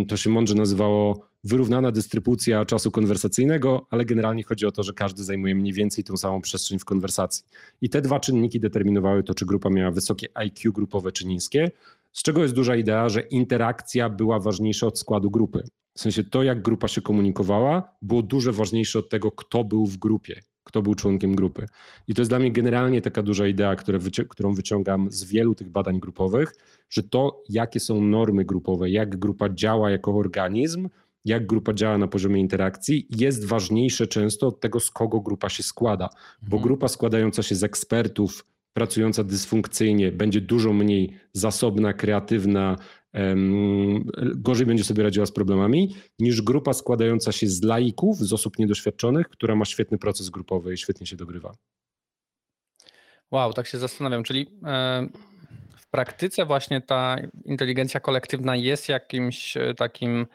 [0.08, 5.24] to się mądrze nazywało wyrównana dystrybucja czasu konwersacyjnego, ale generalnie chodzi o to, że każdy
[5.24, 7.46] zajmuje mniej więcej tą samą przestrzeń w konwersacji.
[7.82, 11.72] I te dwa czynniki determinowały to, czy grupa miała wysokie IQ grupowe czy niskie,
[12.16, 15.64] z czego jest duża idea, że interakcja była ważniejsza od składu grupy.
[15.98, 19.98] W sensie to, jak grupa się komunikowała, było dużo ważniejsze od tego, kto był w
[19.98, 21.66] grupie, kto był członkiem grupy.
[22.08, 23.76] I to jest dla mnie generalnie taka duża idea,
[24.30, 26.54] którą wyciągam z wielu tych badań grupowych,
[26.90, 30.90] że to, jakie są normy grupowe, jak grupa działa jako organizm,
[31.26, 35.64] jak grupa działa na poziomie interakcji, jest ważniejsze często od tego, z kogo grupa się
[35.64, 36.10] składa.
[36.42, 36.64] Bo mhm.
[36.64, 42.76] grupa składająca się z ekspertów, pracująca dysfunkcyjnie, będzie dużo mniej zasobna, kreatywna,
[44.36, 49.30] gorzej będzie sobie radziła z problemami, niż grupa składająca się z laików, z osób niedoświadczonych,
[49.30, 51.56] która ma świetny proces grupowy i świetnie się dogrywa.
[53.32, 55.08] Wow, tak się zastanawiam, czyli e,
[55.78, 60.28] w praktyce właśnie ta inteligencja kolektywna jest jakimś e, takim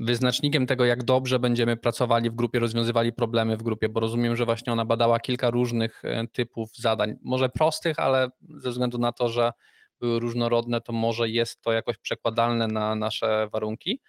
[0.00, 4.44] wyznacznikiem tego, jak dobrze będziemy pracowali w grupie, rozwiązywali problemy w grupie, bo rozumiem, że
[4.44, 9.28] właśnie ona badała kilka różnych e, typów zadań, może prostych, ale ze względu na to,
[9.28, 9.52] że
[10.00, 14.00] były różnorodne, to może jest to jakoś przekładalne na nasze warunki,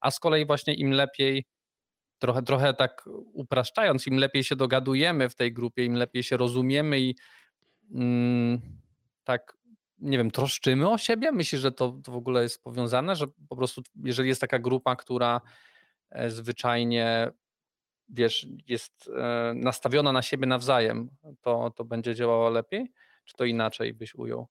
[0.00, 1.44] a z kolei właśnie im lepiej,
[2.18, 7.00] trochę, trochę tak upraszczając, im lepiej się dogadujemy w tej grupie, im lepiej się rozumiemy
[7.00, 7.14] i
[7.94, 8.60] mm,
[9.24, 9.57] tak
[10.00, 11.32] nie wiem, troszczymy o siebie?
[11.32, 14.96] Myślisz, że to, to w ogóle jest powiązane, że po prostu jeżeli jest taka grupa,
[14.96, 15.40] która
[16.10, 17.30] e, zwyczajnie
[18.08, 22.92] wiesz, jest e, nastawiona na siebie nawzajem, to, to będzie działało lepiej?
[23.24, 24.48] Czy to inaczej byś ujął?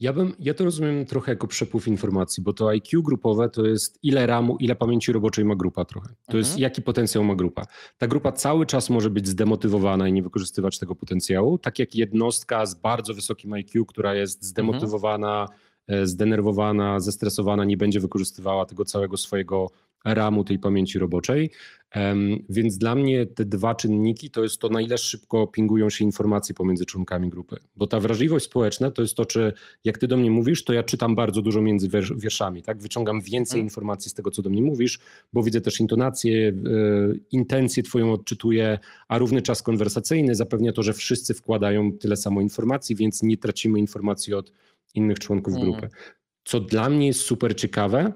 [0.00, 3.98] Ja, bym, ja to rozumiem trochę jako przepływ informacji, bo to IQ grupowe to jest
[4.02, 6.08] ile ramu, ile pamięci roboczej ma grupa trochę.
[6.08, 6.38] To mhm.
[6.38, 7.66] jest jaki potencjał ma grupa.
[7.98, 12.66] Ta grupa cały czas może być zdemotywowana i nie wykorzystywać tego potencjału, tak jak jednostka
[12.66, 15.48] z bardzo wysokim IQ, która jest zdemotywowana,
[15.88, 16.06] mhm.
[16.06, 19.70] zdenerwowana, zestresowana, nie będzie wykorzystywała tego całego swojego
[20.04, 21.50] ramu tej pamięci roboczej.
[22.48, 26.54] Więc dla mnie te dwa czynniki to jest to, na ile szybko pingują się informacje
[26.54, 27.56] pomiędzy członkami grupy.
[27.76, 29.52] Bo ta wrażliwość społeczna to jest to, czy
[29.84, 32.82] jak ty do mnie mówisz, to ja czytam bardzo dużo między wierszami, tak?
[32.82, 33.66] Wyciągam więcej hmm.
[33.66, 34.98] informacji z tego, co do mnie mówisz,
[35.32, 36.52] bo widzę też intonację, e,
[37.30, 42.96] intencję twoją odczytuję, a równy czas konwersacyjny zapewnia to, że wszyscy wkładają tyle samo informacji,
[42.96, 44.52] więc nie tracimy informacji od
[44.94, 45.72] innych członków hmm.
[45.72, 45.88] grupy.
[46.44, 48.12] Co dla mnie jest super ciekawe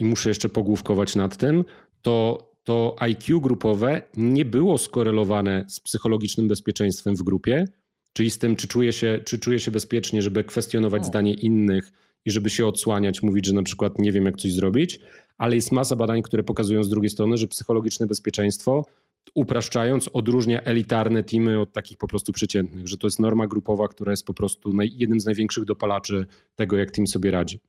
[0.00, 1.64] i muszę jeszcze pogłówkować nad tym,
[2.02, 7.64] to to IQ grupowe nie było skorelowane z psychologicznym bezpieczeństwem w grupie,
[8.12, 11.04] czyli z tym, czy czuje się, czy czuje się bezpiecznie, żeby kwestionować o.
[11.04, 11.92] zdanie innych
[12.24, 15.00] i żeby się odsłaniać, mówić, że na przykład nie wiem, jak coś zrobić,
[15.38, 18.86] ale jest masa badań, które pokazują z drugiej strony, że psychologiczne bezpieczeństwo,
[19.34, 24.10] upraszczając, odróżnia elitarne teamy od takich po prostu przeciętnych, że to jest norma grupowa, która
[24.10, 27.60] jest po prostu jednym z największych dopalaczy tego, jak team sobie radzi.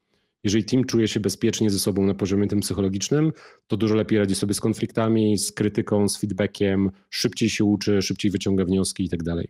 [0.46, 3.34] Jeżeli team czuje się bezpiecznie ze sobą na poziomie tym psychologicznym,
[3.68, 8.32] to dużo lepiej radzi sobie z konfliktami, z krytyką, z feedbackiem, szybciej się uczy, szybciej
[8.32, 9.48] wyciąga wnioski i tak dalej.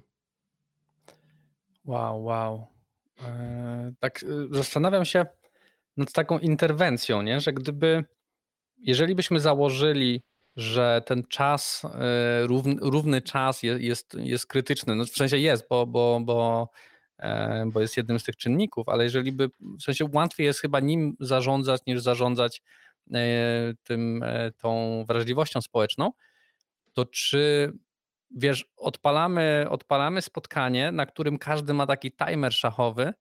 [1.86, 2.68] Wow, wow.
[3.22, 5.26] Eee, tak y, zastanawiam się
[5.98, 7.42] nad taką interwencją, nie?
[7.42, 8.04] że gdyby,
[8.78, 10.22] jeżeli byśmy założyli,
[10.56, 11.84] że ten czas,
[12.44, 16.70] y, równy, równy czas jest, jest, jest krytyczny, no w sensie jest, bo, bo, bo,
[16.72, 16.95] e,
[17.66, 21.16] bo jest jednym z tych czynników, ale jeżeli by, w sensie łatwiej jest chyba nim
[21.20, 22.62] zarządzać, niż zarządzać
[23.14, 26.12] e, tym, e, tą wrażliwością społeczną,
[26.94, 27.74] to czy
[28.32, 33.14] wiesz, odpalamy, odpalamy spotkanie, na którym każdy ma taki timer szachowy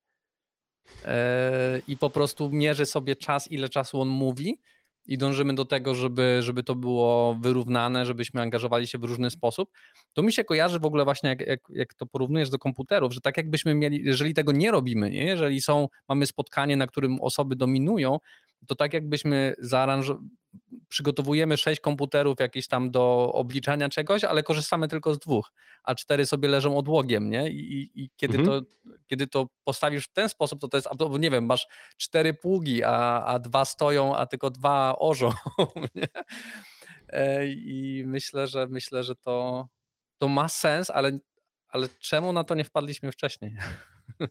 [1.05, 4.59] e, i po prostu mierzy sobie czas, ile czasu on mówi
[5.07, 9.71] i dążymy do tego, żeby, żeby to było wyrównane, żebyśmy angażowali się w różny sposób.
[10.13, 13.21] To mi się kojarzy w ogóle właśnie, jak, jak, jak to porównujesz do komputerów, że
[13.21, 15.25] tak jakbyśmy mieli, jeżeli tego nie robimy, nie?
[15.25, 18.19] jeżeli są, mamy spotkanie, na którym osoby dominują,
[18.67, 20.29] to tak jakbyśmy zaaranżowali,
[20.89, 25.53] przygotowujemy sześć komputerów jakieś tam do obliczania czegoś, ale korzystamy tylko z dwóch,
[25.85, 27.51] a cztery sobie leżą odłogiem, nie?
[27.51, 28.65] I, i kiedy, mhm.
[28.65, 28.71] to,
[29.07, 30.89] kiedy to postawisz w ten sposób, to to jest,
[31.19, 35.33] nie wiem, masz cztery pługi, a, a dwa stoją, a tylko dwa orzą,
[35.95, 36.09] nie?
[37.09, 39.69] E, I myślę, że myślę, że to,
[40.19, 41.19] to ma sens, ale,
[41.69, 43.57] ale czemu na to nie wpadliśmy wcześniej?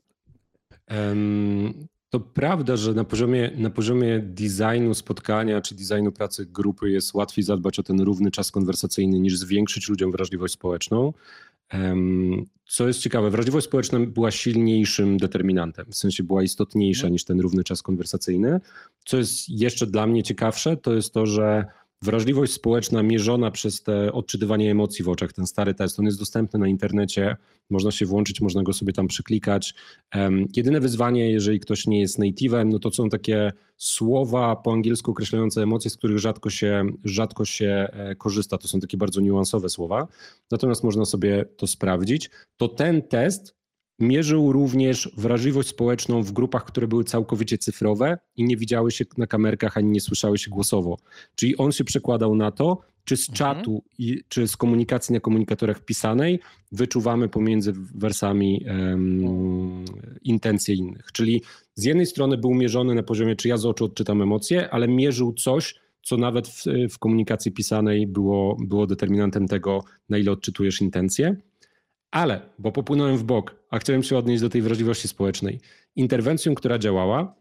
[0.89, 7.13] Um, to prawda, że na poziomie, na poziomie designu spotkania czy designu pracy grupy jest
[7.13, 11.13] łatwiej zadbać o ten równy czas konwersacyjny niż zwiększyć ludziom wrażliwość społeczną.
[12.67, 17.13] Co jest ciekawe, wrażliwość społeczna była silniejszym determinantem, w sensie była istotniejsza mhm.
[17.13, 18.59] niż ten równy czas konwersacyjny.
[19.05, 21.65] Co jest jeszcze dla mnie ciekawsze, to jest to, że
[22.03, 26.59] Wrażliwość społeczna mierzona przez te odczytywanie emocji w oczach, ten stary test, on jest dostępny
[26.59, 27.35] na internecie,
[27.69, 29.73] można się włączyć, można go sobie tam przyklikać.
[30.55, 35.61] Jedyne wyzwanie, jeżeli ktoś nie jest native'em, no to są takie słowa po angielsku określające
[35.61, 38.57] emocje, z których rzadko się, rzadko się e, korzysta.
[38.57, 40.07] To są takie bardzo niuansowe słowa.
[40.51, 42.29] Natomiast można sobie to sprawdzić.
[42.57, 43.55] To ten test
[43.99, 49.27] Mierzył również wrażliwość społeczną w grupach, które były całkowicie cyfrowe i nie widziały się na
[49.27, 50.97] kamerkach ani nie słyszały się głosowo.
[51.35, 53.37] Czyli on się przekładał na to, czy z mhm.
[53.37, 56.39] czatu, i, czy z komunikacji na komunikatorach pisanej
[56.71, 59.85] wyczuwamy pomiędzy wersami um,
[60.23, 61.11] intencje innych.
[61.11, 61.41] Czyli
[61.75, 65.33] z jednej strony był mierzony na poziomie, czy ja z oczu odczytam emocje, ale mierzył
[65.33, 71.35] coś, co nawet w, w komunikacji pisanej było, było determinantem tego, na ile odczytujesz intencje.
[72.13, 75.59] Ale, bo popłynąłem w bok, a chciałem się odnieść do tej wrażliwości społecznej.
[75.95, 77.35] Interwencją, która działała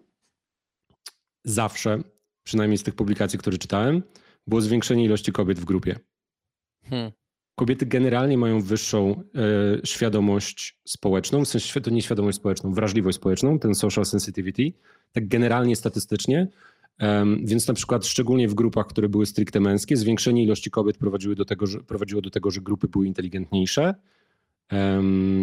[1.45, 2.03] zawsze,
[2.45, 4.03] przynajmniej z tych publikacji, które czytałem,
[4.47, 5.99] było zwiększenie ilości kobiet w grupie.
[6.85, 7.13] Hmm.
[7.55, 13.59] Kobiety generalnie mają wyższą e, świadomość społeczną, w sensie to nie świadomość społeczną, wrażliwość społeczną,
[13.59, 14.73] ten social sensitivity,
[15.13, 16.49] tak generalnie statystycznie.
[17.45, 21.45] Więc na przykład szczególnie w grupach, które były stricte męskie, zwiększenie ilości kobiet prowadziło do
[21.45, 23.95] tego, że, prowadziło do tego, że grupy były inteligentniejsze,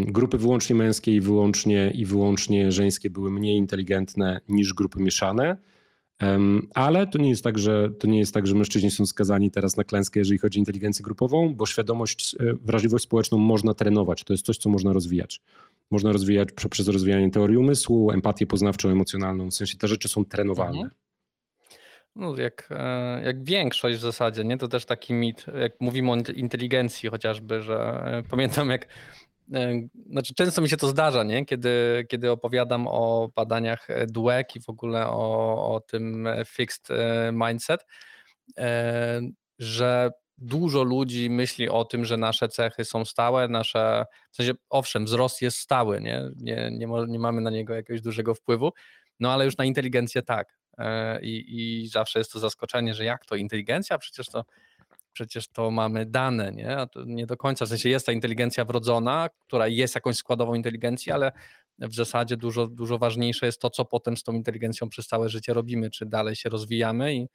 [0.06, 5.58] Grupy wyłącznie męskie i wyłącznie, i wyłącznie żeńskie były mniej inteligentne niż grupy mieszane.
[6.74, 9.78] Ale to nie jest tak, że to nie jest tak, że mężczyźni są skazani teraz
[9.78, 14.24] na klęskę, jeżeli chodzi o inteligencję grupową, bo świadomość, e, wrażliwość społeczną można trenować.
[14.24, 15.42] To jest coś, co można rozwijać.
[15.92, 19.50] Można rozwijać poprzez rozwijanie teorii umysłu, empatię poznawczą, emocjonalną.
[19.50, 20.82] W sensie te rzeczy są trenowalne.
[20.82, 20.92] Mhm.
[22.16, 24.58] No, jak, e, jak większość w zasadzie, nie?
[24.58, 28.88] To też taki mit, jak mówimy o inteligencji chociażby, że e, pamiętam jak,
[30.10, 31.46] znaczy często mi się to zdarza, nie?
[31.46, 36.88] Kiedy, kiedy opowiadam o badaniach Dweck i w ogóle o, o tym fixed
[37.34, 37.86] mindset,
[39.60, 45.06] że dużo ludzi myśli o tym, że nasze cechy są stałe, nasze, w sensie owszem,
[45.06, 46.24] wzrost jest stały, nie?
[46.36, 48.72] Nie, nie, nie mamy na niego jakiegoś dużego wpływu,
[49.20, 50.60] no ale już na inteligencję tak.
[50.78, 51.46] E, i,
[51.82, 53.98] i zawsze jest to zaskoczenie, że jak to inteligencja?
[53.98, 54.46] Przecież to
[55.20, 56.78] przecież to mamy dane, nie?
[56.78, 60.54] A to nie do końca, w sensie jest ta inteligencja wrodzona, która jest jakąś składową
[60.54, 61.32] inteligencji, ale
[61.80, 65.54] w zasadzie dużo, dużo ważniejsze jest to, co potem z tą inteligencją przez całe życie
[65.54, 67.28] robimy, czy dalej się rozwijamy i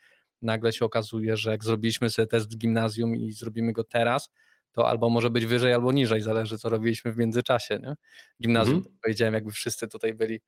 [0.43, 4.31] nagle się okazuje, że jak zrobiliśmy sobie test w gimnazjum i zrobimy go teraz,
[4.73, 7.95] to albo może być wyżej, albo niżej, zależy co robiliśmy w międzyczasie, nie?
[8.43, 8.97] Gimnazjum, mhm.
[9.03, 10.41] powiedziałem, jakby wszyscy tutaj byli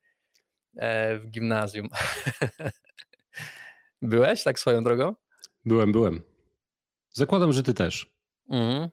[0.76, 1.88] e, w gimnazjum.
[4.02, 5.14] Byłeś tak swoją drogą?
[5.64, 6.35] Byłem, byłem.
[7.16, 8.06] Zakładam, że ty też.
[8.50, 8.88] Mhm.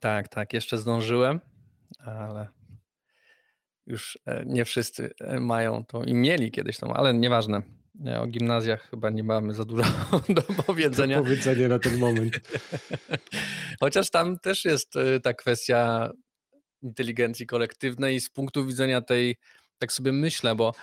[0.00, 1.40] Tak, tak, jeszcze zdążyłem,
[1.98, 2.48] ale
[3.86, 7.62] już e, nie wszyscy e, mają to i mieli kiedyś to, ale nieważne.
[8.20, 9.82] O gimnazjach chyba nie mamy za dużo
[10.28, 11.16] do powiedzenia.
[11.16, 12.40] Do powiedzenia na ten moment.
[13.80, 16.10] Chociaż tam też jest e, ta kwestia
[16.82, 19.36] inteligencji kolektywnej z punktu widzenia tej,
[19.78, 20.74] tak sobie myślę, bo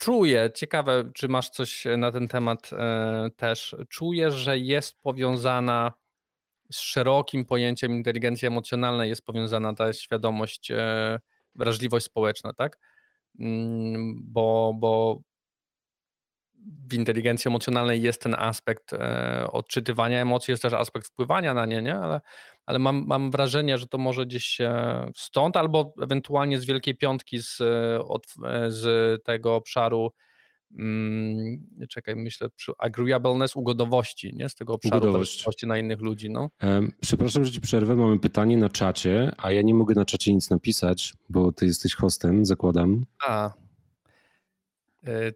[0.00, 3.76] czuję, ciekawe, czy masz coś na ten temat e, też.
[3.88, 5.92] Czuję, że jest powiązana
[6.72, 11.20] z szerokim pojęciem inteligencji emocjonalnej, jest powiązana ta świadomość, e,
[11.54, 12.78] wrażliwość społeczna, tak?
[13.40, 15.20] Mm, bo, bo
[16.90, 21.82] w inteligencji emocjonalnej jest ten aspekt e, odczytywania emocji, jest też aspekt wpływania na nie,
[21.82, 21.96] nie?
[21.96, 22.20] ale,
[22.66, 24.58] ale mam, mam wrażenie, że to może gdzieś
[25.16, 27.58] stąd, albo ewentualnie z Wielkiej Piątki, z,
[28.08, 28.26] od,
[28.68, 28.84] z
[29.24, 30.12] tego obszaru
[30.78, 32.48] mm, czekaj, myślę,
[32.78, 34.48] agreeableness, ugodowości, nie?
[34.48, 35.62] Z tego obszaru Ugodowość.
[35.62, 36.50] na innych ludzi, no.
[37.00, 37.96] Przepraszam, że ci przerwę.
[37.96, 41.94] Mamy pytanie na czacie, a ja nie mogę na czacie nic napisać, bo ty jesteś
[41.94, 43.04] hostem, zakładam.
[43.26, 43.50] A,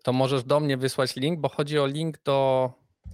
[0.03, 2.71] to możesz do mnie wysłać link, bo chodzi o link do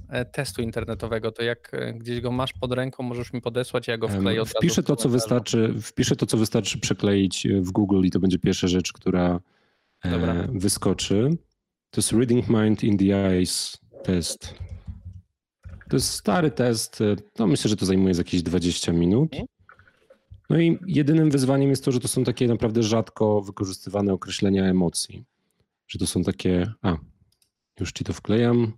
[0.09, 1.33] e, testu internetowego.
[1.33, 4.43] To jak e, gdzieś go masz pod ręką, możesz mi podesłać, ja go Em, wkleję
[4.43, 8.11] od razu Wpiszę to, co wystarczy, wpiszę to, co wystarczy przekleić e, w Google i
[8.11, 9.41] to będzie pierwsza rzecz, która
[10.05, 10.35] e, Dobra.
[10.53, 11.31] wyskoczy.
[11.91, 14.55] To jest Reading Mind in the Eyes test.
[15.89, 17.01] To jest stary test.
[17.01, 19.33] e, No myślę, że to zajmuje jakieś 20 minut.
[19.33, 19.47] Mhm.
[20.51, 25.25] No i jedynym wyzwaniem jest to, że to są takie naprawdę rzadko wykorzystywane określenia emocji.
[25.91, 26.73] Że to są takie.
[26.83, 26.97] A,
[27.81, 28.73] już ci to wklejam.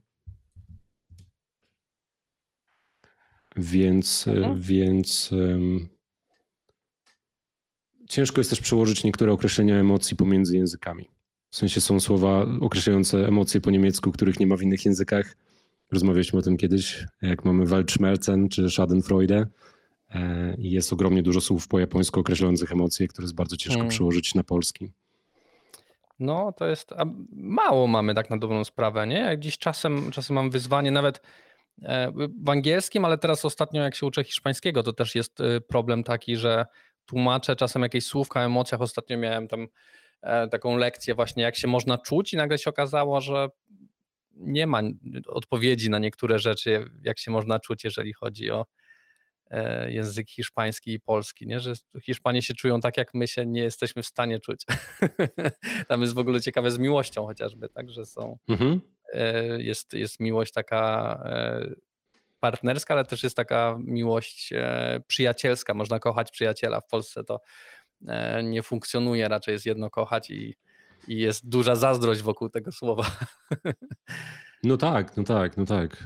[3.57, 4.61] Więc, Mhm.
[4.61, 5.89] więc em,
[8.09, 11.09] ciężko jest też przełożyć niektóre określenia emocji pomiędzy językami.
[11.51, 15.37] W sensie są słowa określające emocje po niemiecku, których nie ma w innych językach.
[15.91, 19.47] Rozmawialiśmy o tym kiedyś, jak mamy Waldschmerzen czy Schadenfreude.
[20.11, 23.91] E, I jest ogromnie dużo słów po japońsku określających emocje, które jest bardzo ciężko Hmm.
[23.91, 24.93] przełożyć na polski.
[26.23, 26.91] No, to jest.
[27.33, 29.19] Mało mamy tak na dobrą sprawę, nie?
[29.19, 31.23] Jak dziś czasem, czasem mam wyzwanie, nawet
[31.83, 32.13] e,
[32.45, 36.37] w angielskim, ale teraz ostatnio, jak się uczę hiszpańskiego, to też jest e, problem taki,
[36.37, 36.67] że
[37.07, 38.81] tłumaczę czasem jakieś słówka o emocjach.
[38.81, 39.69] Ostatnio miałem tam
[40.23, 43.49] e, taką lekcję, właśnie jak się można czuć, i nagle się okazało, że
[44.37, 44.81] nie ma
[45.27, 48.67] odpowiedzi na niektóre rzeczy, jak się można czuć, jeżeli chodzi o
[49.89, 51.61] język hiszpański i polski, nie?
[51.61, 51.73] że
[52.03, 54.65] Hiszpanie się czują tak, jak my się nie jesteśmy w stanie czuć.
[55.89, 58.81] Tam jest w ogóle ciekawe z miłością chociażby, tak, że są, Mhm.
[59.13, 61.75] e, jest, jest miłość taka e,
[62.41, 66.81] partnerska, ale też jest taka miłość e, przyjacielska, można kochać przyjaciela.
[66.81, 67.41] W Polsce to
[68.09, 70.55] e, nie funkcjonuje, raczej jest jedno kochać i,
[71.09, 73.05] i jest duża zazdrość wokół tego słowa.
[74.65, 76.05] No tak, no tak, no tak.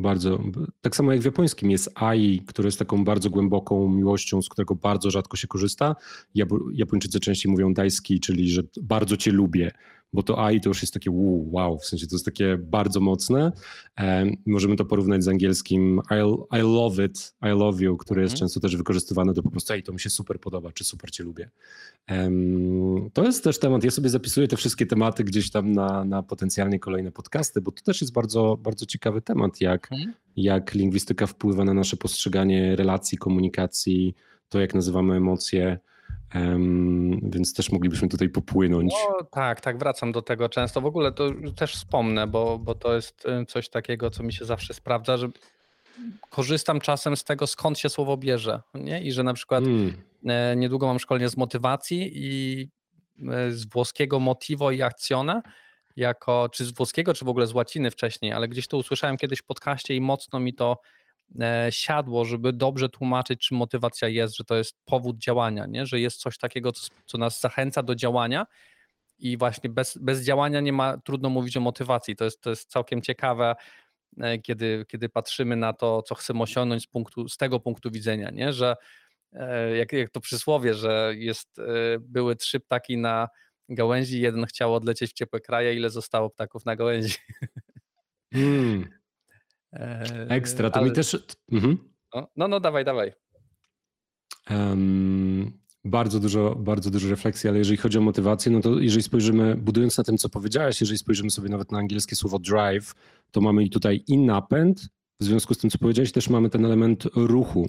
[0.00, 0.38] Bardzo.
[0.80, 4.74] Tak samo jak w japońskim jest ai, które jest taką bardzo głęboką miłością, z którego
[4.74, 5.96] bardzo rzadko się korzysta.
[6.36, 9.70] Jap- Japończycy częściej mówią daisuki, czyli że bardzo cię lubię,
[10.12, 13.00] bo to ai to już jest takie wow, wow, w sensie to jest takie bardzo
[13.00, 13.52] mocne.
[13.96, 18.34] Em, możemy to porównać z angielskim I, I love it, I love you, które jest
[18.34, 18.40] Mhm.
[18.48, 21.24] często też wykorzystywane to po prostu ej, to mi się super podoba, czy super cię
[21.24, 21.50] lubię.
[23.12, 23.84] To jest też temat.
[23.84, 27.82] Ja sobie zapisuję te wszystkie tematy gdzieś tam na, na potencjalnie kolejne podcasty, bo to
[27.82, 30.14] też jest bardzo, bardzo ciekawy temat, jak, Mhm.
[30.36, 34.14] jak lingwistyka wpływa na nasze postrzeganie relacji, komunikacji,
[34.48, 35.78] to jak nazywamy emocje.
[36.34, 38.92] Em, więc też moglibyśmy tutaj popłynąć.
[39.10, 40.80] No tak, tak, wracam do tego często.
[40.80, 44.44] W ogóle to też wspomnę, bo, bo to jest y, coś takiego, co mi się
[44.44, 45.28] zawsze sprawdza, że
[46.30, 48.60] korzystam czasem z tego, skąd się słowo bierze.
[48.74, 49.02] Nie?
[49.02, 49.92] I że na przykład Mm,
[50.26, 52.62] e, niedługo mam szkolenie z motywacji i
[53.32, 55.42] e, z włoskiego motivo i aczione,
[55.96, 59.38] jako, czy z włoskiego, czy w ogóle z łaciny wcześniej, ale gdzieś to usłyszałem kiedyś
[59.38, 60.76] w podcaście i mocno mi to
[61.70, 65.86] siadło, żeby dobrze tłumaczyć, czym motywacja jest, że to jest powód działania, nie?
[65.86, 68.46] że jest coś takiego, co, co nas zachęca do działania
[69.18, 72.16] i właśnie bez, bez działania nie ma, trudno mówić o motywacji.
[72.16, 73.54] To jest, to jest całkiem ciekawe,
[74.20, 78.30] e, kiedy, kiedy patrzymy na to, co chcemy osiągnąć z, punktu, z tego punktu widzenia,
[78.30, 78.52] nie?
[78.52, 78.76] że
[79.32, 81.62] e, jak, jak to przysłowie, że jest, e,
[82.00, 83.28] były trzy ptaki na
[83.68, 87.14] gałęzi, jeden chciał odlecieć w ciepłe kraje, ile zostało ptaków na gałęzi.
[88.32, 88.99] mm, E,
[90.28, 90.70] ekstra.
[90.70, 91.26] To ale- mi też.
[91.52, 91.78] Mhm.
[92.36, 93.12] No, no, dawaj, dawaj.
[94.46, 99.56] Em, bardzo dużo, bardzo dużo refleksji, ale jeżeli chodzi o motywację, no to jeżeli spojrzymy,
[99.56, 102.94] budując na tym, co powiedziałeś, jeżeli spojrzymy sobie nawet na angielskie słowo drive,
[103.30, 104.88] to mamy i tutaj i napęd,
[105.20, 107.68] w związku z tym, co powiedziałeś, też mamy ten element ruchu.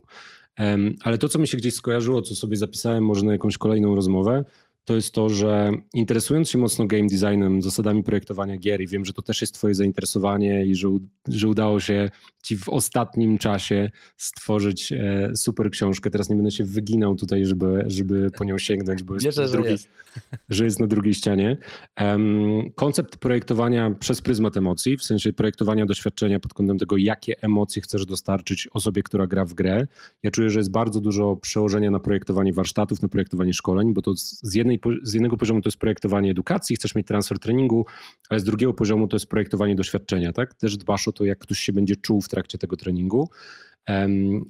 [0.56, 3.96] Em, ale to, co mi się gdzieś skojarzyło, co sobie zapisałem może na jakąś kolejną
[3.96, 4.46] rozmowę,
[4.86, 9.14] to jest to, że interesując się mocno game designem, zasadami projektowania gier i wiem, że
[9.14, 10.88] to też jest twoje zainteresowanie i że,
[11.28, 12.10] że udało się
[12.44, 16.10] ci w ostatnim czasie stworzyć e, super książkę.
[16.10, 19.48] Teraz nie będę się wyginał tutaj, żeby, żeby po nią sięgnąć, bo jest, Wierzę, na
[19.48, 19.90] że drugiej, jest.
[20.50, 21.58] że jest na drugiej ścianie.
[21.96, 27.82] Em, koncept projektowania przez pryzmat emocji, w sensie projektowania doświadczenia pod kątem tego, jakie emocje
[27.82, 29.88] chcesz dostarczyć osobie, która gra w grę.
[30.24, 34.16] Ja czuję, że jest bardzo dużo przełożenia na projektowanie warsztatów, na projektowanie szkoleń, bo to
[34.16, 37.86] z z jednej jednej, z jednego poziomu to jest projektowanie edukacji, chcesz mieć transfer treningu,
[38.30, 40.54] ale z drugiego poziomu to jest projektowanie doświadczenia, tak?
[40.54, 43.30] Też dbasz o to, jak ktoś się będzie czuł w trakcie tego treningu.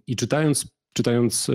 [0.08, 1.48] I czytając czytając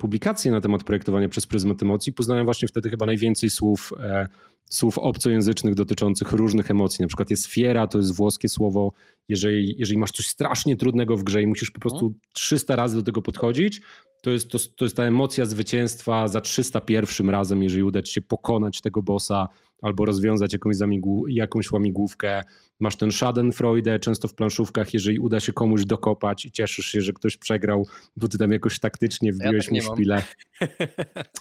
[0.00, 4.26] publikacje na temat projektowania przez pryzmat emocji, poznałem właśnie wtedy chyba najwięcej słów, e,
[4.70, 7.02] słów obcojęzycznych dotyczących różnych emocji.
[7.02, 8.92] Na przykład jest fiera, to jest włoskie słowo.
[9.28, 13.02] Jeżeli, jeżeli masz coś strasznie trudnego w grze i musisz po prostu 300 razy do
[13.02, 13.80] tego podchodzić,
[14.22, 18.22] to jest, to, to jest ta emocja zwycięstwa za 301 razem, jeżeli uda ci się
[18.22, 19.48] pokonać tego bossa
[19.82, 22.42] albo rozwiązać jakąś, zamigł, jakąś łamigłówkę.
[22.80, 27.12] Masz ten schadenfreude często w planszówkach, jeżeli uda się komuś dokopać i cieszysz się, że
[27.12, 30.22] ktoś przegrał, bo ty tam jakoś taktycznie wbiłeś ja tak mu szpilę.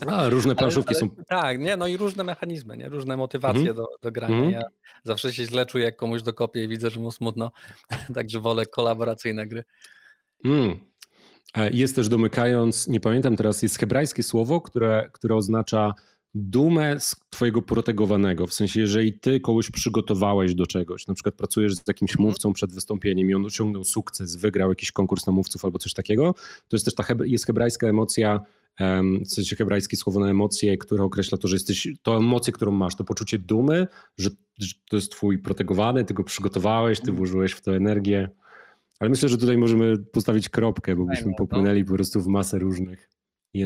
[0.07, 1.23] A, różne planszówki ale, ale, są...
[1.27, 2.89] Tak, nie, no i różne mechanizmy, nie?
[2.89, 3.75] różne motywacje mm.
[3.75, 4.37] do, do grania.
[4.37, 4.51] Mm.
[4.51, 4.63] Ja
[5.03, 7.51] zawsze się źle czuję, jak komuś dokopię i widzę, że mu smutno,
[8.15, 9.63] także wolę kolaboracyjne gry.
[10.45, 10.79] Mm.
[11.71, 15.93] Jest też domykając, nie pamiętam teraz, jest hebrajskie słowo, które, które oznacza
[16.35, 18.47] dumę z twojego protegowanego.
[18.47, 22.29] W sensie, jeżeli ty kogoś przygotowałeś do czegoś, na przykład pracujesz z jakimś mhm.
[22.29, 26.33] mówcą przed wystąpieniem i on osiągnął sukces, wygrał jakiś konkurs na mówców albo coś takiego,
[26.67, 28.39] to jest też ta jest hebrajska emocja,
[29.25, 32.95] w sensie hebrajskie słowo na emocje, które określa to, że jesteś, to emocję, którą masz,
[32.95, 37.17] to poczucie dumy, że, że to jest twój protegowany, ty go przygotowałeś, ty mhm.
[37.17, 38.29] włożyłeś w to energię.
[38.99, 41.37] Ale myślę, że tutaj możemy postawić kropkę, bo byśmy no.
[41.37, 43.09] popłynęli po prostu w masę różnych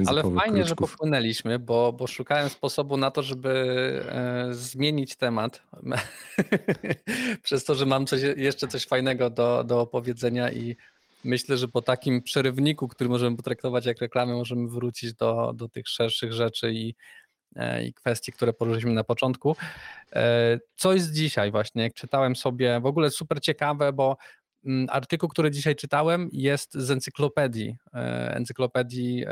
[0.06, 3.50] ale fajnie, że popłynęliśmy, bo, bo szukałem sposobu na to, żeby
[4.10, 5.62] e, zmienić temat.
[7.44, 10.76] Przez to, że mam coś, jeszcze coś fajnego do, do opowiedzenia i
[11.24, 15.88] myślę, że po takim przerywniku, który możemy potraktować jak reklamę, możemy wrócić do, do tych
[15.88, 16.96] szerszych rzeczy i,
[17.56, 19.56] e, i kwestii, które poruszyliśmy na początku.
[20.14, 24.18] E, co jest dzisiaj właśnie, jak czytałem sobie, w ogóle super ciekawe, bo
[24.66, 29.26] Mm, artykuł, który dzisiaj czytałem, jest z encyklopedii, e, encyklopedii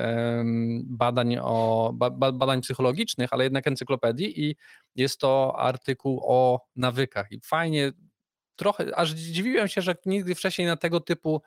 [0.83, 1.91] badań, o,
[2.33, 4.55] badań psychologicznych, ale jednak encyklopedii i
[4.95, 7.31] jest to artykuł o nawykach.
[7.31, 7.91] I fajnie,
[8.55, 11.41] trochę, aż dziwiłem się, że nigdy wcześniej na tego typu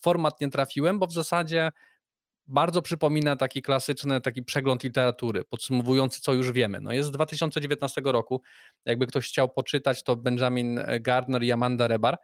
[0.00, 1.70] format nie trafiłem, bo w zasadzie
[2.46, 6.80] bardzo przypomina taki klasyczny taki przegląd literatury, podsumowujący, co już wiemy.
[6.80, 8.42] No jest z 2019 roku,
[8.84, 12.18] jakby ktoś chciał poczytać, to Benjamin Gardner i Amanda Rebar,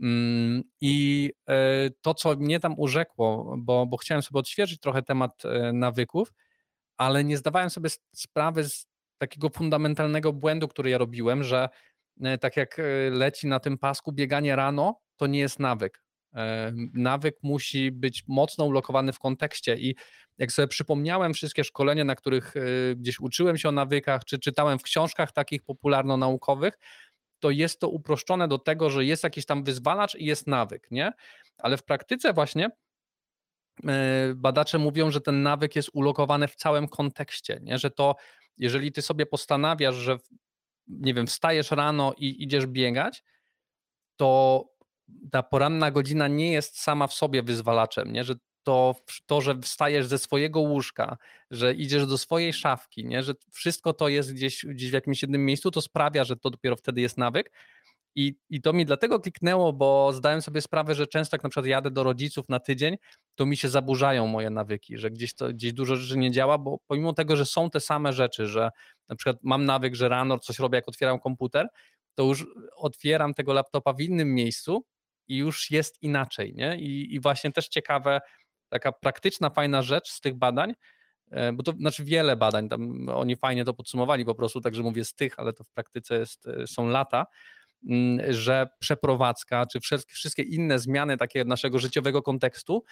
[0.00, 5.44] Mm, I e, to, co mnie tam urzekło, bo, bo chciałem sobie odświeżyć trochę temat
[5.44, 6.32] e, nawyków,
[6.96, 8.86] ale nie zdawałem sobie sprawy z
[9.18, 11.68] takiego fundamentalnego błędu, który ja robiłem, że
[12.22, 12.80] e, tak jak
[13.10, 16.03] leci na tym pasku bieganie rano, to nie jest nawyk.
[16.92, 19.94] Nawyk musi być mocno ulokowany w kontekście i
[20.38, 22.54] jak sobie przypomniałem wszystkie szkolenia, na których
[22.96, 26.78] gdzieś uczyłem się o nawykach, czy czytałem w książkach takich popularno-naukowych,
[27.40, 31.12] to jest to uproszczone do tego, że jest jakiś tam wyzwalacz i jest nawyk, nie?
[31.58, 32.70] Ale w praktyce właśnie
[33.86, 37.78] e, badacze mówią, że ten nawyk jest ulokowany w całym kontekście, nie?
[37.78, 38.14] że to
[38.58, 40.16] jeżeli ty sobie postanawiasz, że
[40.86, 43.24] nie wiem, wstajesz rano i idziesz biegać,
[44.16, 44.64] to
[45.30, 48.24] ta poranna godzina nie jest sama w sobie wyzwalaczem, nie?
[48.24, 48.94] że to,
[49.26, 51.16] to, że wstajesz ze swojego łóżka,
[51.50, 53.22] że idziesz do swojej szafki, nie?
[53.22, 56.76] że wszystko to jest gdzieś, gdzieś w jakimś jednym miejscu, to sprawia, że to dopiero
[56.76, 57.52] wtedy jest nawyk.
[58.16, 61.66] I, I to mi dlatego kliknęło, bo zdałem sobie sprawę, że często jak na przykład
[61.66, 62.96] jadę do rodziców na tydzień,
[63.34, 66.78] to mi się zaburzają moje nawyki, że gdzieś, to, gdzieś dużo rzeczy nie działa, bo
[66.86, 68.70] pomimo tego, że są te same rzeczy, że
[69.08, 71.68] na przykład mam nawyk, że rano coś robię, jak otwieram komputer,
[72.14, 72.46] to już
[72.76, 74.84] otwieram tego laptopa w innym miejscu
[75.28, 76.76] i już jest inaczej, nie?
[76.78, 78.20] I, i właśnie też ciekawe,
[78.68, 80.74] taka praktyczna, fajna rzecz z tych badań,
[81.30, 85.04] e, bo to znaczy wiele badań, tam oni fajnie to podsumowali po prostu, także mówię
[85.04, 87.26] z tych, ale to w praktyce jest, e, są lata,
[87.88, 92.84] mm, że przeprowadzka, czy wszystkie inne zmiany takiego naszego życiowego kontekstu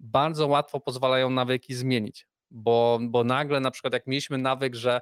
[0.00, 5.00] bardzo łatwo pozwalają nawyki zmienić, bo, bo nagle na przykład jak mieliśmy nawyk, że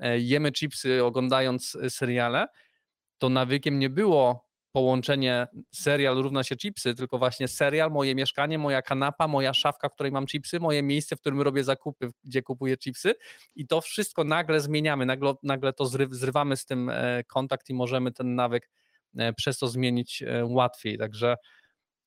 [0.00, 2.46] e, jemy chipsy oglądając seriale,
[3.18, 8.82] to nawykiem nie było połączenie serial równa się chipsy, tylko właśnie serial, moje mieszkanie, moja
[8.82, 12.76] kanapa, moja szafka, w której mam chipsy, moje miejsce, w którym robię zakupy, gdzie kupuję
[12.76, 13.14] chipsy
[13.54, 17.74] i to wszystko nagle zmieniamy, nagle, nagle to zry, zrywamy z tym e, kontakt i
[17.74, 18.70] możemy ten nawyk
[19.16, 20.98] e, przez to zmienić e, łatwiej.
[20.98, 21.36] Także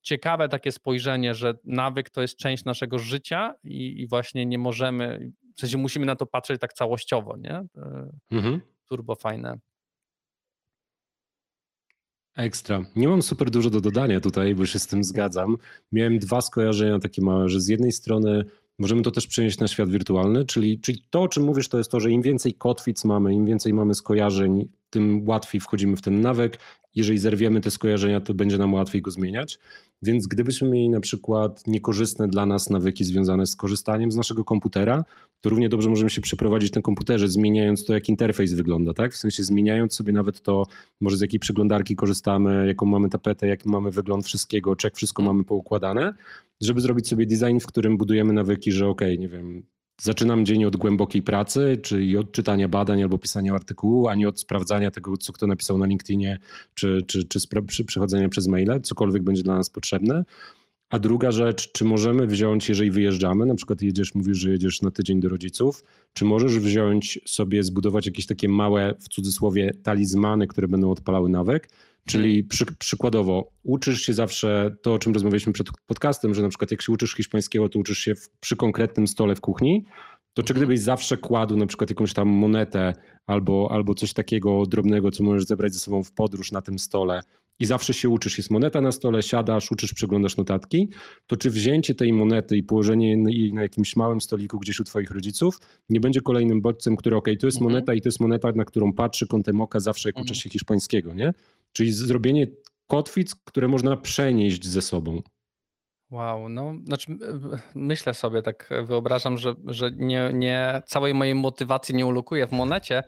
[0.01, 5.32] ciekawe takie spojrzenie, że nawyk to jest część naszego życia i, i właśnie nie możemy,
[5.57, 7.63] w sensie musimy na to patrzeć tak całościowo, nie?
[8.32, 8.61] Mhm.
[8.89, 9.59] Turbo fajne.
[12.36, 12.86] Ekstra.
[12.95, 15.57] Nie mam super dużo do dodania tutaj, bo się z tym zgadzam.
[15.91, 18.45] Miałem dwa skojarzenia takie małe, że z jednej strony
[18.79, 21.91] możemy to też przenieść na świat wirtualny, czyli, czyli to, o czym mówisz, to jest
[21.91, 26.21] to, że im więcej kotwic mamy, im więcej mamy skojarzeń, tym łatwiej wchodzimy w ten
[26.21, 26.59] nawyk
[26.95, 29.59] jeżeli zerwiemy te skojarzenia, to będzie nam łatwiej go zmieniać.
[30.01, 35.05] Więc gdybyśmy mieli na przykład niekorzystne dla nas nawyki związane z korzystaniem z naszego komputera,
[35.41, 39.13] to równie dobrze możemy się przeprowadzić na komputerze, zmieniając to, jak interfejs wygląda, tak?
[39.13, 40.65] W sensie zmieniając sobie nawet to,
[41.01, 45.23] może z jakiej przeglądarki korzystamy, jaką mamy tapetę, jaki mamy wygląd wszystkiego, czy jak wszystko
[45.23, 46.13] mamy poukładane,
[46.61, 49.63] żeby zrobić sobie design, w którym budujemy nawyki, że okay, nie wiem,
[50.01, 54.39] zaczynam dzień od głębokiej pracy, czyli od czytania badań albo pisania artykułu, a nie od
[54.39, 56.39] sprawdzania tego, co kto napisał na LinkedInie,
[56.73, 60.25] czy, czy, czy, czy przechodzenia przez maile, cokolwiek będzie dla nas potrzebne.
[60.89, 64.91] A druga rzecz, czy możemy wziąć, jeżeli wyjeżdżamy, na przykład jedziesz, mówisz, że jedziesz na
[64.91, 65.83] tydzień do rodziców,
[66.13, 71.69] czy możesz wziąć sobie, zbudować jakieś takie małe, w cudzysłowie, talizmany, które będą odpalały nawyk,
[72.07, 76.71] Czyli przy, przykładowo, uczysz się zawsze to, o czym rozmawialiśmy przed podcastem, że na przykład
[76.71, 79.85] jak się uczysz hiszpańskiego, to uczysz się w, przy konkretnym stole w kuchni,
[80.33, 80.57] to czy mhm.
[80.57, 82.93] gdybyś zawsze kładł na przykład jakąś tam monetę
[83.27, 87.21] albo, albo coś takiego drobnego, co możesz zebrać ze sobą w podróż na tym stole
[87.59, 90.89] i zawsze się uczysz, jest moneta na stole, siadasz, uczysz, przeglądasz notatki,
[91.27, 95.11] to czy wzięcie tej monety i położenie jej na jakimś małym stoliku gdzieś u twoich
[95.11, 97.71] rodziców nie będzie kolejnym bodźcem, który ok, to jest mhm.
[97.71, 100.25] moneta i to jest moneta, na którą patrzy kątem oka zawsze jak mhm.
[100.25, 101.33] uczy się hiszpańskiego, nie?
[101.76, 102.47] Czyli zrobienie
[102.88, 105.21] kotwic, które można przenieść ze sobą.
[106.11, 107.17] Wow, no znaczy
[107.76, 113.03] myślę sobie, tak wyobrażam, że, że nie, nie całej mojej motywacji nie ulokuję w monecie,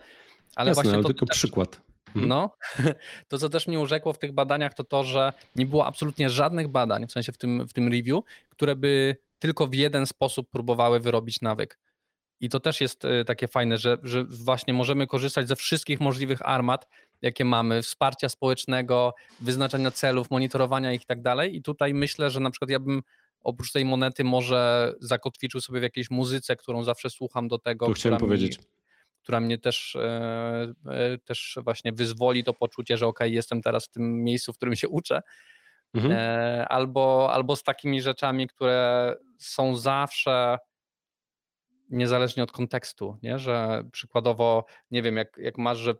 [0.55, 1.81] ale Jasne, właśnie ale to tylko też, przykład.
[2.07, 2.27] Mhm.
[2.27, 2.55] No,
[3.29, 6.67] to co też mnie urzekło w tych badaniach, to to, że nie było absolutnie żadnych
[6.67, 10.99] badań, w sensie w tym, w tym review, które by tylko w jeden sposób próbowały
[10.99, 11.79] wyrobić nawyk.
[12.39, 16.49] I to też jest e, takie fajne, że, że właśnie możemy korzystać ze wszystkich możliwych
[16.49, 16.87] armat,
[17.21, 21.55] jakie mamy, wsparcia społecznego, wyznaczania celów, monitorowania ich i tak dalej.
[21.55, 23.01] I tutaj myślę, że na przykład ja bym
[23.41, 27.85] oprócz tej monety może zakotwiczył sobie w jakiejś muzyce, którą zawsze słucham do tego.
[27.85, 28.57] To chciałem powiedzieć.
[28.57, 28.63] Mi,
[29.21, 33.89] która mnie też, e, e, też właśnie wyzwoli to poczucie, że ok, jestem teraz w
[33.89, 35.21] tym miejscu, w którym się uczę.
[35.93, 36.13] Mhm.
[36.17, 40.57] E, albo, albo z takimi rzeczami, które są zawsze
[41.89, 43.39] niezależnie od kontekstu, nie?
[43.39, 45.95] że przykładowo, nie wiem, jak, jak masz, że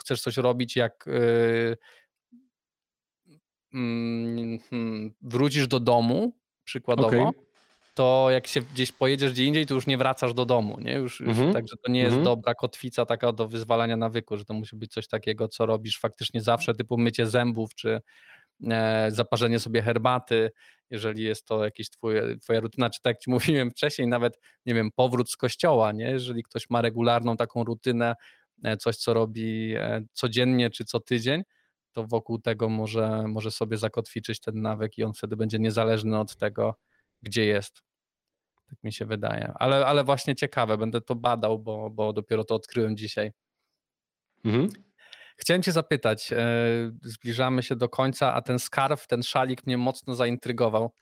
[0.00, 1.76] chcesz coś robić, jak yy,
[4.72, 6.32] yy, wrócisz do domu,
[6.64, 7.42] przykładowo, okay.
[7.94, 10.92] to jak się gdzieś pojedziesz gdzie indziej, to już nie wracasz do domu, nie?
[10.92, 11.52] Już, już mm -hmm.
[11.52, 12.24] Także to nie jest mm -hmm.
[12.24, 16.40] dobra kotwica taka do wyzwalania nawyku, że to musi być coś takiego, co robisz faktycznie
[16.40, 18.00] zawsze, typu mycie zębów, czy
[18.70, 20.50] e, zaparzenie sobie herbaty,
[20.90, 21.86] jeżeli jest to jakaś
[22.42, 26.10] twoja rutyna, czy tak jak ci mówiłem wcześniej, nawet, nie wiem, powrót z kościoła, nie?
[26.10, 28.14] Jeżeli ktoś ma regularną taką rutynę,
[28.78, 31.42] coś, co robi e, codziennie czy co tydzień,
[31.92, 36.36] to wokół tego może, może sobie zakotwiczyć ten nawyk i on wtedy będzie niezależny od
[36.36, 36.74] tego,
[37.22, 37.82] gdzie jest.
[38.68, 39.52] Tak mi się wydaje.
[39.54, 43.32] Ale, ale właśnie ciekawe, będę to badał, bo, bo dopiero to odkryłem dzisiaj.
[44.44, 44.68] Mhm.
[45.36, 46.46] Chciałem Cię zapytać, e,
[47.02, 50.92] zbliżamy się do końca, a ten skarf, ten szalik mnie mocno zaintrygował.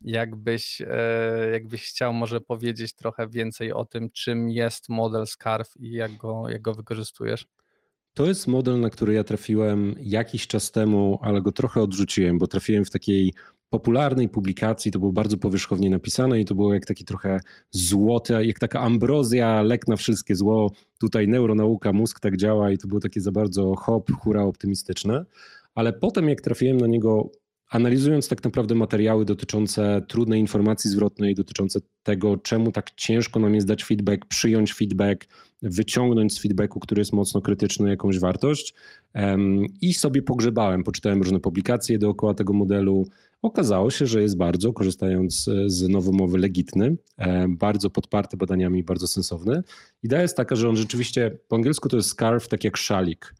[0.00, 5.92] Jakbyś, e, jakbyś chciał może powiedzieć trochę więcej o tym, czym jest model Scarf i
[5.92, 7.46] jak go, jak go wykorzystujesz?
[8.14, 12.46] To jest model, na który ja trafiłem jakiś czas temu, ale go trochę odrzuciłem, bo
[12.46, 13.32] trafiłem w takiej
[13.70, 17.40] popularnej publikacji, to było bardzo powierzchownie napisane i to było jak taki trochę
[17.70, 20.72] złote, jak taka ambrozja, lek na wszystkie zło.
[21.00, 25.24] Tutaj neuronauka, mózg tak działa i to było takie za bardzo hop, hura optymistyczne.
[25.74, 27.30] Ale potem jak trafiłem na niego
[27.70, 33.66] analizując tak naprawdę materiały dotyczące trudnej informacji zwrotnej, dotyczące tego, czemu tak ciężko nam jest
[33.66, 35.26] dać feedback, przyjąć feedback,
[35.62, 38.74] wyciągnąć z feedbacku, który jest mocno krytyczny, jakąś wartość
[39.80, 43.06] i sobie pogrzebałem, poczytałem różne publikacje dookoła tego modelu.
[43.42, 46.96] Okazało się, że jest bardzo, korzystając z nowomowy, legitny,
[47.48, 49.62] bardzo podparty badaniami, bardzo sensowny.
[50.02, 53.34] Idea jest taka, że on rzeczywiście, po angielsku to jest scarf, tak jak szalik.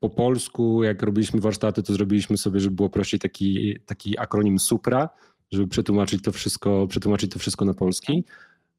[0.00, 5.08] Po polsku, jak robiliśmy warsztaty, to zrobiliśmy sobie, żeby było prościej taki, taki akronim SUPRA,
[5.52, 8.24] żeby przetłumaczyć to wszystko, przetłumaczyć to wszystko na polski.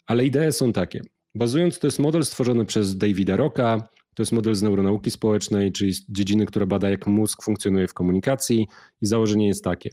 [0.05, 1.01] Ale idee są takie.
[1.35, 5.93] Bazując, to jest model stworzony przez Davida Rocka, to jest model z neuronauki społecznej, czyli
[5.93, 8.67] z dziedziny, która bada, jak mózg funkcjonuje w komunikacji.
[9.01, 9.89] I założenie jest takie.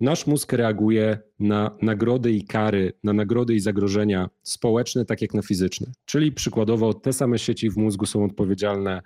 [0.00, 5.42] Nasz mózg reaguje na nagrody i kary, na nagrody i zagrożenia społeczne, tak jak na
[5.42, 5.92] fizyczne.
[6.04, 9.02] Czyli przykładowo te same sieci w mózgu są odpowiedzialne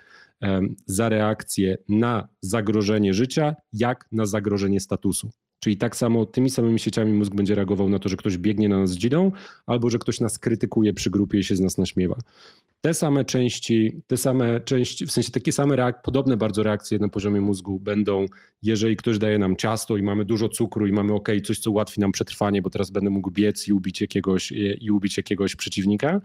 [0.86, 5.30] za reakcję na zagrożenie życia, jak na zagrożenie statusu.
[5.60, 8.78] Czyli tak samo tymi samymi sieciami mózg będzie reagował na to, że ktoś biegnie na
[8.78, 9.32] nas dzidą,
[9.66, 12.16] albo że ktoś nas krytykuje przy grupie i się z nas naśmiewa.
[12.80, 17.08] Te same części, te same części, w sensie takie same reak- podobne bardzo reakcje na
[17.08, 18.26] poziomie mózgu będą,
[18.62, 22.00] jeżeli ktoś daje nam ciasto i mamy dużo cukru i mamy ok, coś co ułatwi
[22.00, 26.20] nam przetrwanie, bo teraz będę mógł biec i ubić jakiegoś, i ubić jakiegoś przeciwnika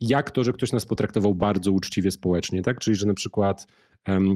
[0.00, 2.78] jak to, że ktoś nas potraktował bardzo uczciwie społecznie, tak?
[2.78, 3.66] Czyli, że na przykład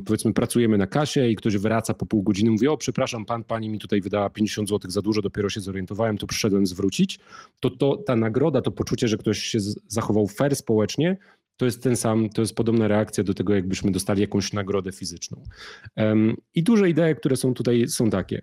[0.07, 3.69] powiedzmy pracujemy na kasie i ktoś wraca po pół godziny, mówi, o przepraszam, pan, pani
[3.69, 7.19] mi tutaj wydała 50 zł za dużo, dopiero się zorientowałem, to przyszedłem zwrócić,
[7.61, 9.59] to, to ta nagroda, to poczucie, że ktoś się
[9.89, 11.17] zachował fair społecznie,
[11.57, 15.43] to jest ten sam, to jest podobna reakcja do tego, jakbyśmy dostali jakąś nagrodę fizyczną.
[16.55, 18.43] I duże idee, które są tutaj, są takie.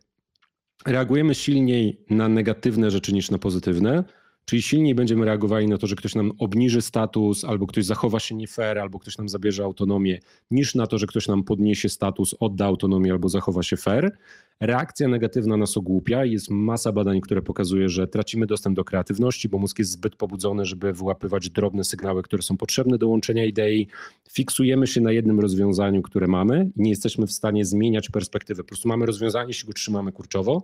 [0.85, 4.03] Reagujemy silniej na negatywne rzeczy niż na pozytywne,
[4.45, 8.35] czyli silniej będziemy reagowali na to, że ktoś nam obniży status, albo ktoś zachowa się
[8.35, 10.19] nie fair, albo ktoś nam zabierze autonomię,
[10.51, 14.17] niż na to, że ktoś nam podniesie status, odda autonomię albo zachowa się fair.
[14.59, 16.25] Reakcja negatywna nas ogłupia.
[16.25, 20.65] Jest masa badań, które pokazuje, że tracimy dostęp do kreatywności, bo mózg jest zbyt pobudzony,
[20.65, 23.87] żeby wyłapywać drobne sygnały, które są potrzebne do łączenia idei.
[24.29, 28.63] Fiksujemy się na jednym rozwiązaniu, które mamy i nie jesteśmy w stanie zmieniać perspektywy.
[28.63, 30.63] Po prostu mamy rozwiązanie, jeśli go trzymamy kurczowo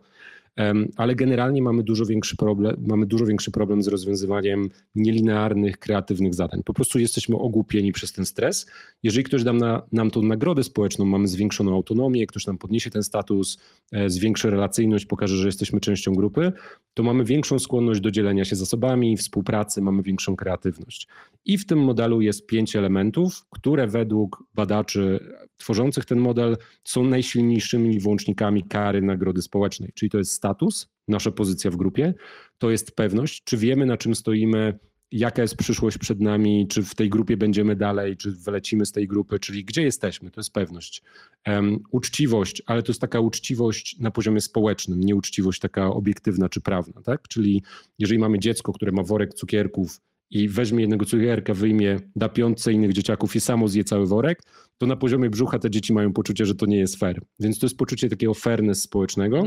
[0.96, 6.64] ale generalnie mamy dużo większy problem, mamy dużo większy problem z rozwiązywaniem nielinearnych, kreatywnych zadań.
[6.66, 8.68] Po prostu jesteśmy ogłupieni przez ten stres.
[9.04, 13.04] Jeżeli ktoś da na, nam tą nagrodę społeczną, mamy zwiększoną autonomię, ktoś nam podniesie ten
[13.04, 13.60] status,
[13.92, 16.52] e, zwiększy relacyjność, pokaże, że jesteśmy częścią grupy,
[16.94, 21.08] to mamy większą skłonność do dzielenia się zasobami, współpracy, mamy większą kreatywność.
[21.46, 25.20] I w tym modelu jest pięć elementów, które według badaczy
[25.58, 29.92] tworzących ten model są najsilniejszymi włącznikami kary nagrody społecznej.
[29.94, 32.14] Czyli to jest status, nasza pozycja w grupie,
[32.58, 34.80] to jest pewność, czy wiemy na czym stoimy,
[35.12, 39.08] jaka jest przyszłość przed nami, czy w tej grupie będziemy dalej, czy wylecimy z tej
[39.08, 41.04] grupy, czyli gdzie jesteśmy, to jest pewność.
[41.48, 46.62] Um, uczciwość, ale to jest taka uczciwość na poziomie społecznym, nie uczciwość taka obiektywna czy
[46.62, 47.28] prawna, tak?
[47.28, 47.64] Czyli
[48.00, 52.94] jeżeli mamy dziecko, które ma worek cukierków i weźmie jednego cukierka, wyjmie, da piątce innych
[52.94, 54.42] dzieciaków i samo zje cały worek,
[54.78, 57.22] to na poziomie brzucha te dzieci mają poczucie, że to nie jest fair.
[57.40, 59.44] Więc to jest poczucie takiego fairness społecznego.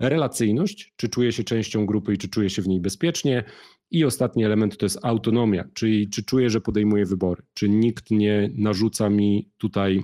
[0.00, 3.44] Relacyjność, czy czuję się częścią grupy i czy czuję się w niej bezpiecznie.
[3.90, 8.50] I ostatni element to jest autonomia, czyli czy czuję, że podejmuję wybory, czy nikt nie
[8.54, 10.02] narzuca mi tutaj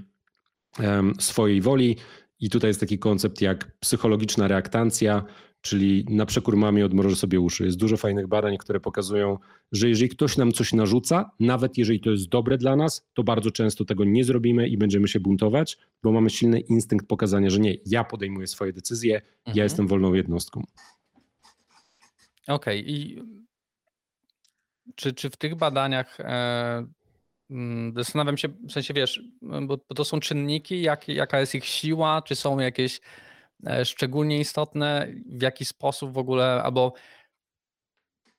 [1.18, 1.96] swojej woli.
[2.42, 5.24] I tutaj jest taki koncept jak psychologiczna reaktancja,
[5.60, 7.64] czyli na przekór mamie odmrożę sobie uszy.
[7.64, 9.38] Jest dużo fajnych badań, które pokazują,
[9.72, 13.50] że jeżeli ktoś nam coś narzuca, nawet jeżeli to jest dobre dla nas, to bardzo
[13.50, 17.76] często tego nie zrobimy i będziemy się buntować, bo mamy silny instynkt pokazania, że nie,
[17.86, 19.56] ja podejmuję swoje decyzje, mhm.
[19.56, 20.64] ja jestem wolną jednostką.
[22.48, 22.94] Okej, okay.
[22.94, 23.22] i
[24.94, 26.86] czy, czy w tych badaniach e,
[27.50, 31.64] mm, zastanawiam się, w sensie wiesz, bo, bo to są czynniki, jak, jaka jest ich
[31.64, 33.00] siła, czy są jakieś
[33.84, 36.92] szczególnie istotne, w jaki sposób w ogóle, albo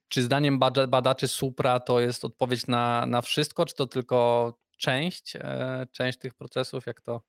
[0.08, 0.60] czy zdaniem
[0.90, 6.34] badaczy Supra to jest odpowiedź na, na wszystko, czy to tylko część, e, część tych
[6.34, 7.22] procesów, jak to,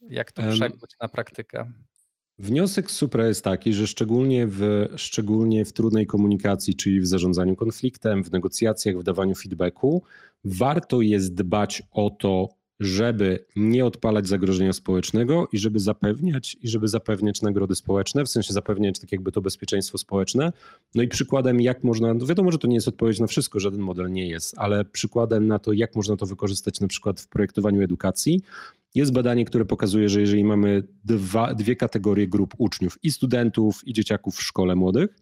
[0.00, 1.72] jak to przekuć na praktykę?
[2.38, 8.24] Wniosek Supra jest taki, że szczególnie w, szczególnie w trudnej komunikacji, czyli w zarządzaniu konfliktem,
[8.24, 10.02] w negocjacjach, w dawaniu feedbacku,
[10.44, 12.48] warto jest dbać o to,
[12.80, 18.52] żeby nie odpalać zagrożenia społecznego i żeby zapewniać i żeby zapewniać nagrody społeczne, w sensie
[18.52, 20.52] zapewniać tak jakby to bezpieczeństwo społeczne.
[20.94, 23.80] No i przykładem jak można, no wiadomo, że to nie jest odpowiedź na wszystko, żaden
[23.80, 27.82] model nie jest, ale przykładem na to, jak można to wykorzystać na przykład w projektowaniu
[27.82, 28.42] edukacji,
[28.94, 33.92] jest badanie, które pokazuje, że jeżeli mamy dwa, dwie kategorie grup uczniów i studentów i
[33.92, 35.16] dzieciaków w szkole młodych,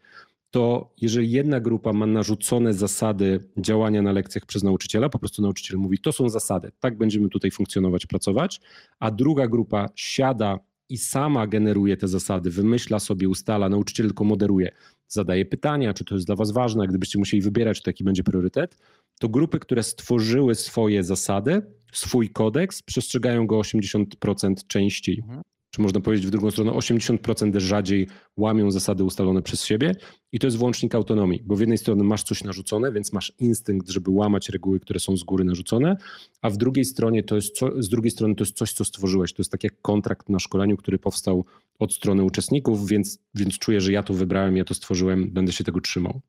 [0.51, 5.79] to jeżeli jedna grupa ma narzucone zasady działania na lekcjach przez nauczyciela, po prostu nauczyciel
[5.79, 8.61] mówi, to są zasady, tak będziemy tutaj funkcjonować, pracować,
[8.99, 14.73] a druga grupa siada i sama generuje te zasady, wymyśla sobie, ustala, nauczyciel tylko moderuje,
[15.09, 18.77] zadaje pytania, czy to jest dla was ważne, gdybyście musieli wybierać, to jaki będzie priorytet,
[19.21, 25.23] to grupy, które stworzyły swoje zasady, swój kodeks, przestrzegają go 80% częściej.
[25.71, 29.95] Czy można powiedzieć w drugą stronę, 80% rzadziej łamią zasady ustalone przez siebie
[30.33, 33.89] i to jest włącznik autonomii, bo w jednej strony masz coś narzucone, więc masz instynkt,
[33.89, 35.97] żeby łamać reguły, które są z góry narzucone,
[36.43, 39.33] a w drugiej stronie to jest co, z drugiej strony to jest coś, co stworzyłeś.
[39.33, 41.45] To jest tak jak kontrakt na szkoleniu, który powstał
[41.79, 45.65] od strony uczestników, więc, więc czuję, że ja to wybrałem, ja to stworzyłem, będę się
[45.65, 46.21] tego trzymał.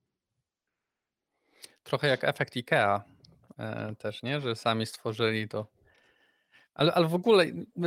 [1.83, 3.01] Trochę jak efekt IKEA
[3.57, 4.41] e, też, nie?
[4.41, 5.67] Że sami stworzyli to
[6.73, 7.45] ale, ale w ogóle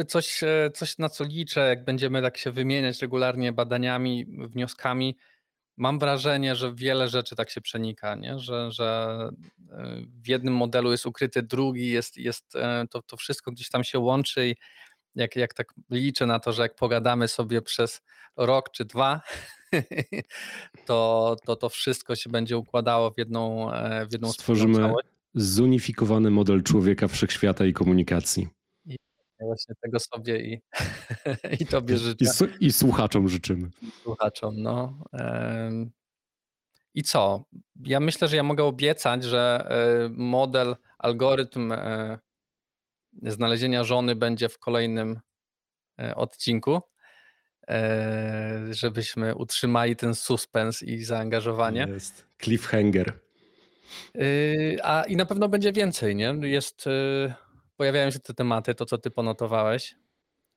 [0.09, 5.16] coś, e, coś, na co liczę, jak będziemy tak się wymieniać regularnie badaniami, wnioskami,
[5.76, 8.39] mam wrażenie, że wiele rzeczy tak się przenika, nie?
[8.39, 9.18] Że, że
[9.70, 13.85] e, w jednym modelu jest ukryty drugi, jest, jest e, to, to wszystko gdzieś tam
[13.85, 14.57] się łączy i
[15.14, 18.03] jak, jak tak liczę na to, że jak pogadamy sobie przez
[18.37, 19.20] rok czy dwa,
[20.87, 23.70] to, to to wszystko się będzie układało w jedną,
[24.09, 24.93] w jedną Stworzymy
[25.35, 28.49] zunifikowany model człowieka, wszechświata i komunikacji.
[29.45, 30.62] Właśnie tego sobie i,
[31.61, 32.24] i tobie życzę.
[32.61, 33.70] I, I, słuchaczom życzymy.
[34.03, 34.99] Słuchaczom, no.
[36.95, 37.45] I co?
[37.84, 42.18] Ja myślę, że ja mogę obiecać, że e, model, algorytm e,
[43.22, 45.20] znalezienia żony będzie w kolejnym
[46.01, 46.80] e, odcinku,
[48.70, 51.86] żebyśmy utrzymali ten suspens i zaangażowanie.
[51.90, 52.26] Jest.
[52.42, 53.24] Cliffhanger.
[54.14, 56.34] Yy, a i na pewno będzie więcej, nie?
[56.42, 57.34] Jest, yy,
[57.77, 59.97] pojawiają się te tematy, to co ty ponotowałeś,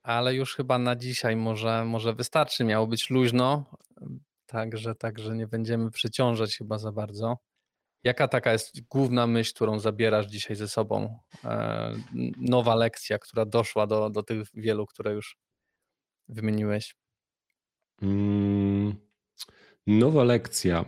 [0.04, 2.64] ale już chyba na dzisiaj może, może wystarczy.
[2.64, 3.66] Miało być luźno,
[4.46, 7.38] także, także nie będziemy przyciążać chyba za bardzo.
[8.04, 11.20] Jaka taka jest główna myśl, którą zabierasz dzisiaj ze sobą?
[11.46, 11.94] E,
[12.38, 15.38] nowa lekcja, która doszła do, do tych wielu, które już
[16.30, 16.96] wymieniłeś.
[18.02, 18.96] Mm,
[19.88, 20.86] nowa lekcja.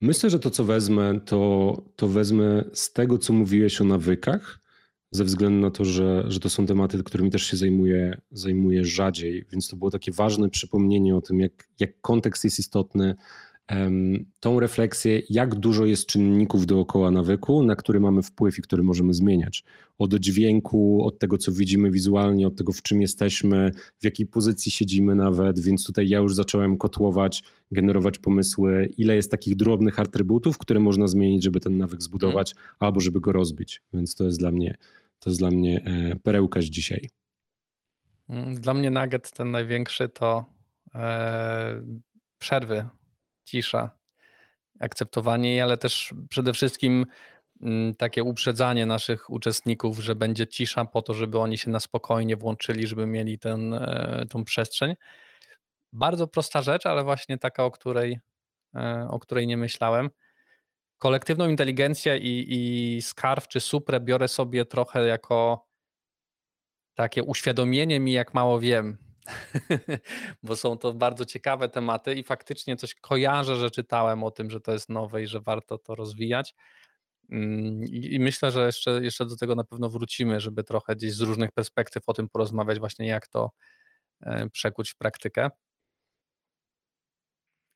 [0.00, 4.60] Myślę, że to, co wezmę, to, to wezmę z tego, co mówiłeś o nawykach,
[5.10, 9.44] ze względu na to, że, że to są tematy, którymi też się zajmuję, zajmuję rzadziej,
[9.52, 13.14] więc to było takie ważne przypomnienie o tym, jak, jak kontekst jest istotny,
[14.40, 19.14] tą refleksję, jak dużo jest czynników dookoła nawyku, na który mamy wpływ i który możemy
[19.14, 19.64] zmieniać.
[19.98, 24.72] Od dźwięku, od tego, co widzimy wizualnie, od tego, w czym jesteśmy, w jakiej pozycji
[24.72, 30.58] siedzimy nawet, więc tutaj ja już zacząłem kotłować, generować pomysły, ile jest takich drobnych atrybutów,
[30.58, 33.82] które można zmienić, żeby ten nawyk zbudować, albo żeby go rozbić.
[33.92, 34.76] Więc to jest dla mnie,
[35.18, 37.08] to jest dla mnie e, perełka z dzisiaj.
[38.28, 40.44] Mm, dla mnie nugget ten największy to
[40.94, 41.82] e,
[42.38, 42.84] przerwy
[43.44, 43.90] cisza,
[44.80, 47.06] akceptowanie ale też przede wszystkim
[47.62, 52.36] mm, takie uprzedzanie naszych uczestników, że będzie cisza po to, żeby oni się na spokojnie
[52.36, 54.94] włączyli, żeby mieli ten, e, tą przestrzeń.
[55.92, 58.20] Bardzo prosta rzecz, ale właśnie taka, o której,
[58.74, 60.10] e, o której nie myślałem.
[60.98, 65.66] Kolektywną inteligencję i, i skarf czy suprę biorę sobie trochę jako
[66.94, 69.03] takie uświadomienie mi, jak mało wiem
[70.42, 74.60] bo są to bardzo ciekawe tematy i faktycznie coś kojarzę, że czytałem o tym, że
[74.60, 76.54] to jest nowe i że warto to rozwijać.
[77.30, 81.20] Mm, I myślę, że jeszcze, jeszcze do tego na pewno wrócimy, żeby trochę gdzieś z
[81.20, 83.50] różnych perspektyw o tym porozmawiać, właśnie jak to
[84.20, 85.50] e, przekuć w praktykę.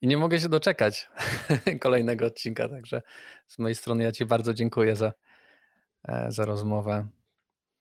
[0.00, 1.08] I nie mogę się doczekać
[1.80, 3.02] kolejnego odcinka, także
[3.46, 5.12] z mojej strony ja Ci bardzo dziękuję za,
[6.08, 7.08] e, za rozmowę.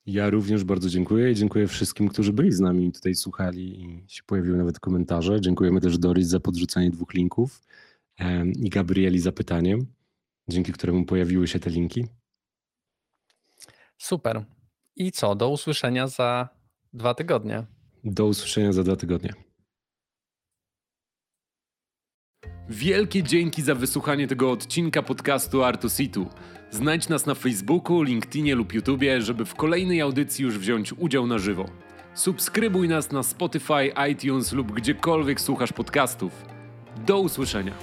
[0.07, 4.23] Ja również bardzo dziękuję i dziękuję wszystkim, którzy byli z nami tutaj słuchali i się
[4.23, 5.41] pojawiły nawet komentarze.
[5.41, 7.61] Dziękujemy też Doris za podrzucanie dwóch linków
[8.55, 9.77] i Gabrieli za pytanie,
[10.47, 12.05] dzięki któremu pojawiły się te linki.
[13.97, 14.45] Super.
[14.95, 15.35] I co?
[15.35, 16.49] Do usłyszenia za
[16.93, 17.65] dwa tygodnie.
[18.03, 19.33] Do usłyszenia za dwa tygodnie.
[22.69, 26.27] Wielkie dzięki za wysłuchanie tego odcinka podcastu Artusitu.
[26.71, 31.37] Znajdź nas na Facebooku, LinkedInie lub YouTubie, żeby w kolejnej audycji już wziąć udział na
[31.37, 31.65] żywo.
[32.13, 36.45] Subskrybuj nas na Spotify, iTunes lub gdziekolwiek słuchasz podcastów.
[37.05, 37.73] Do usłyszenia.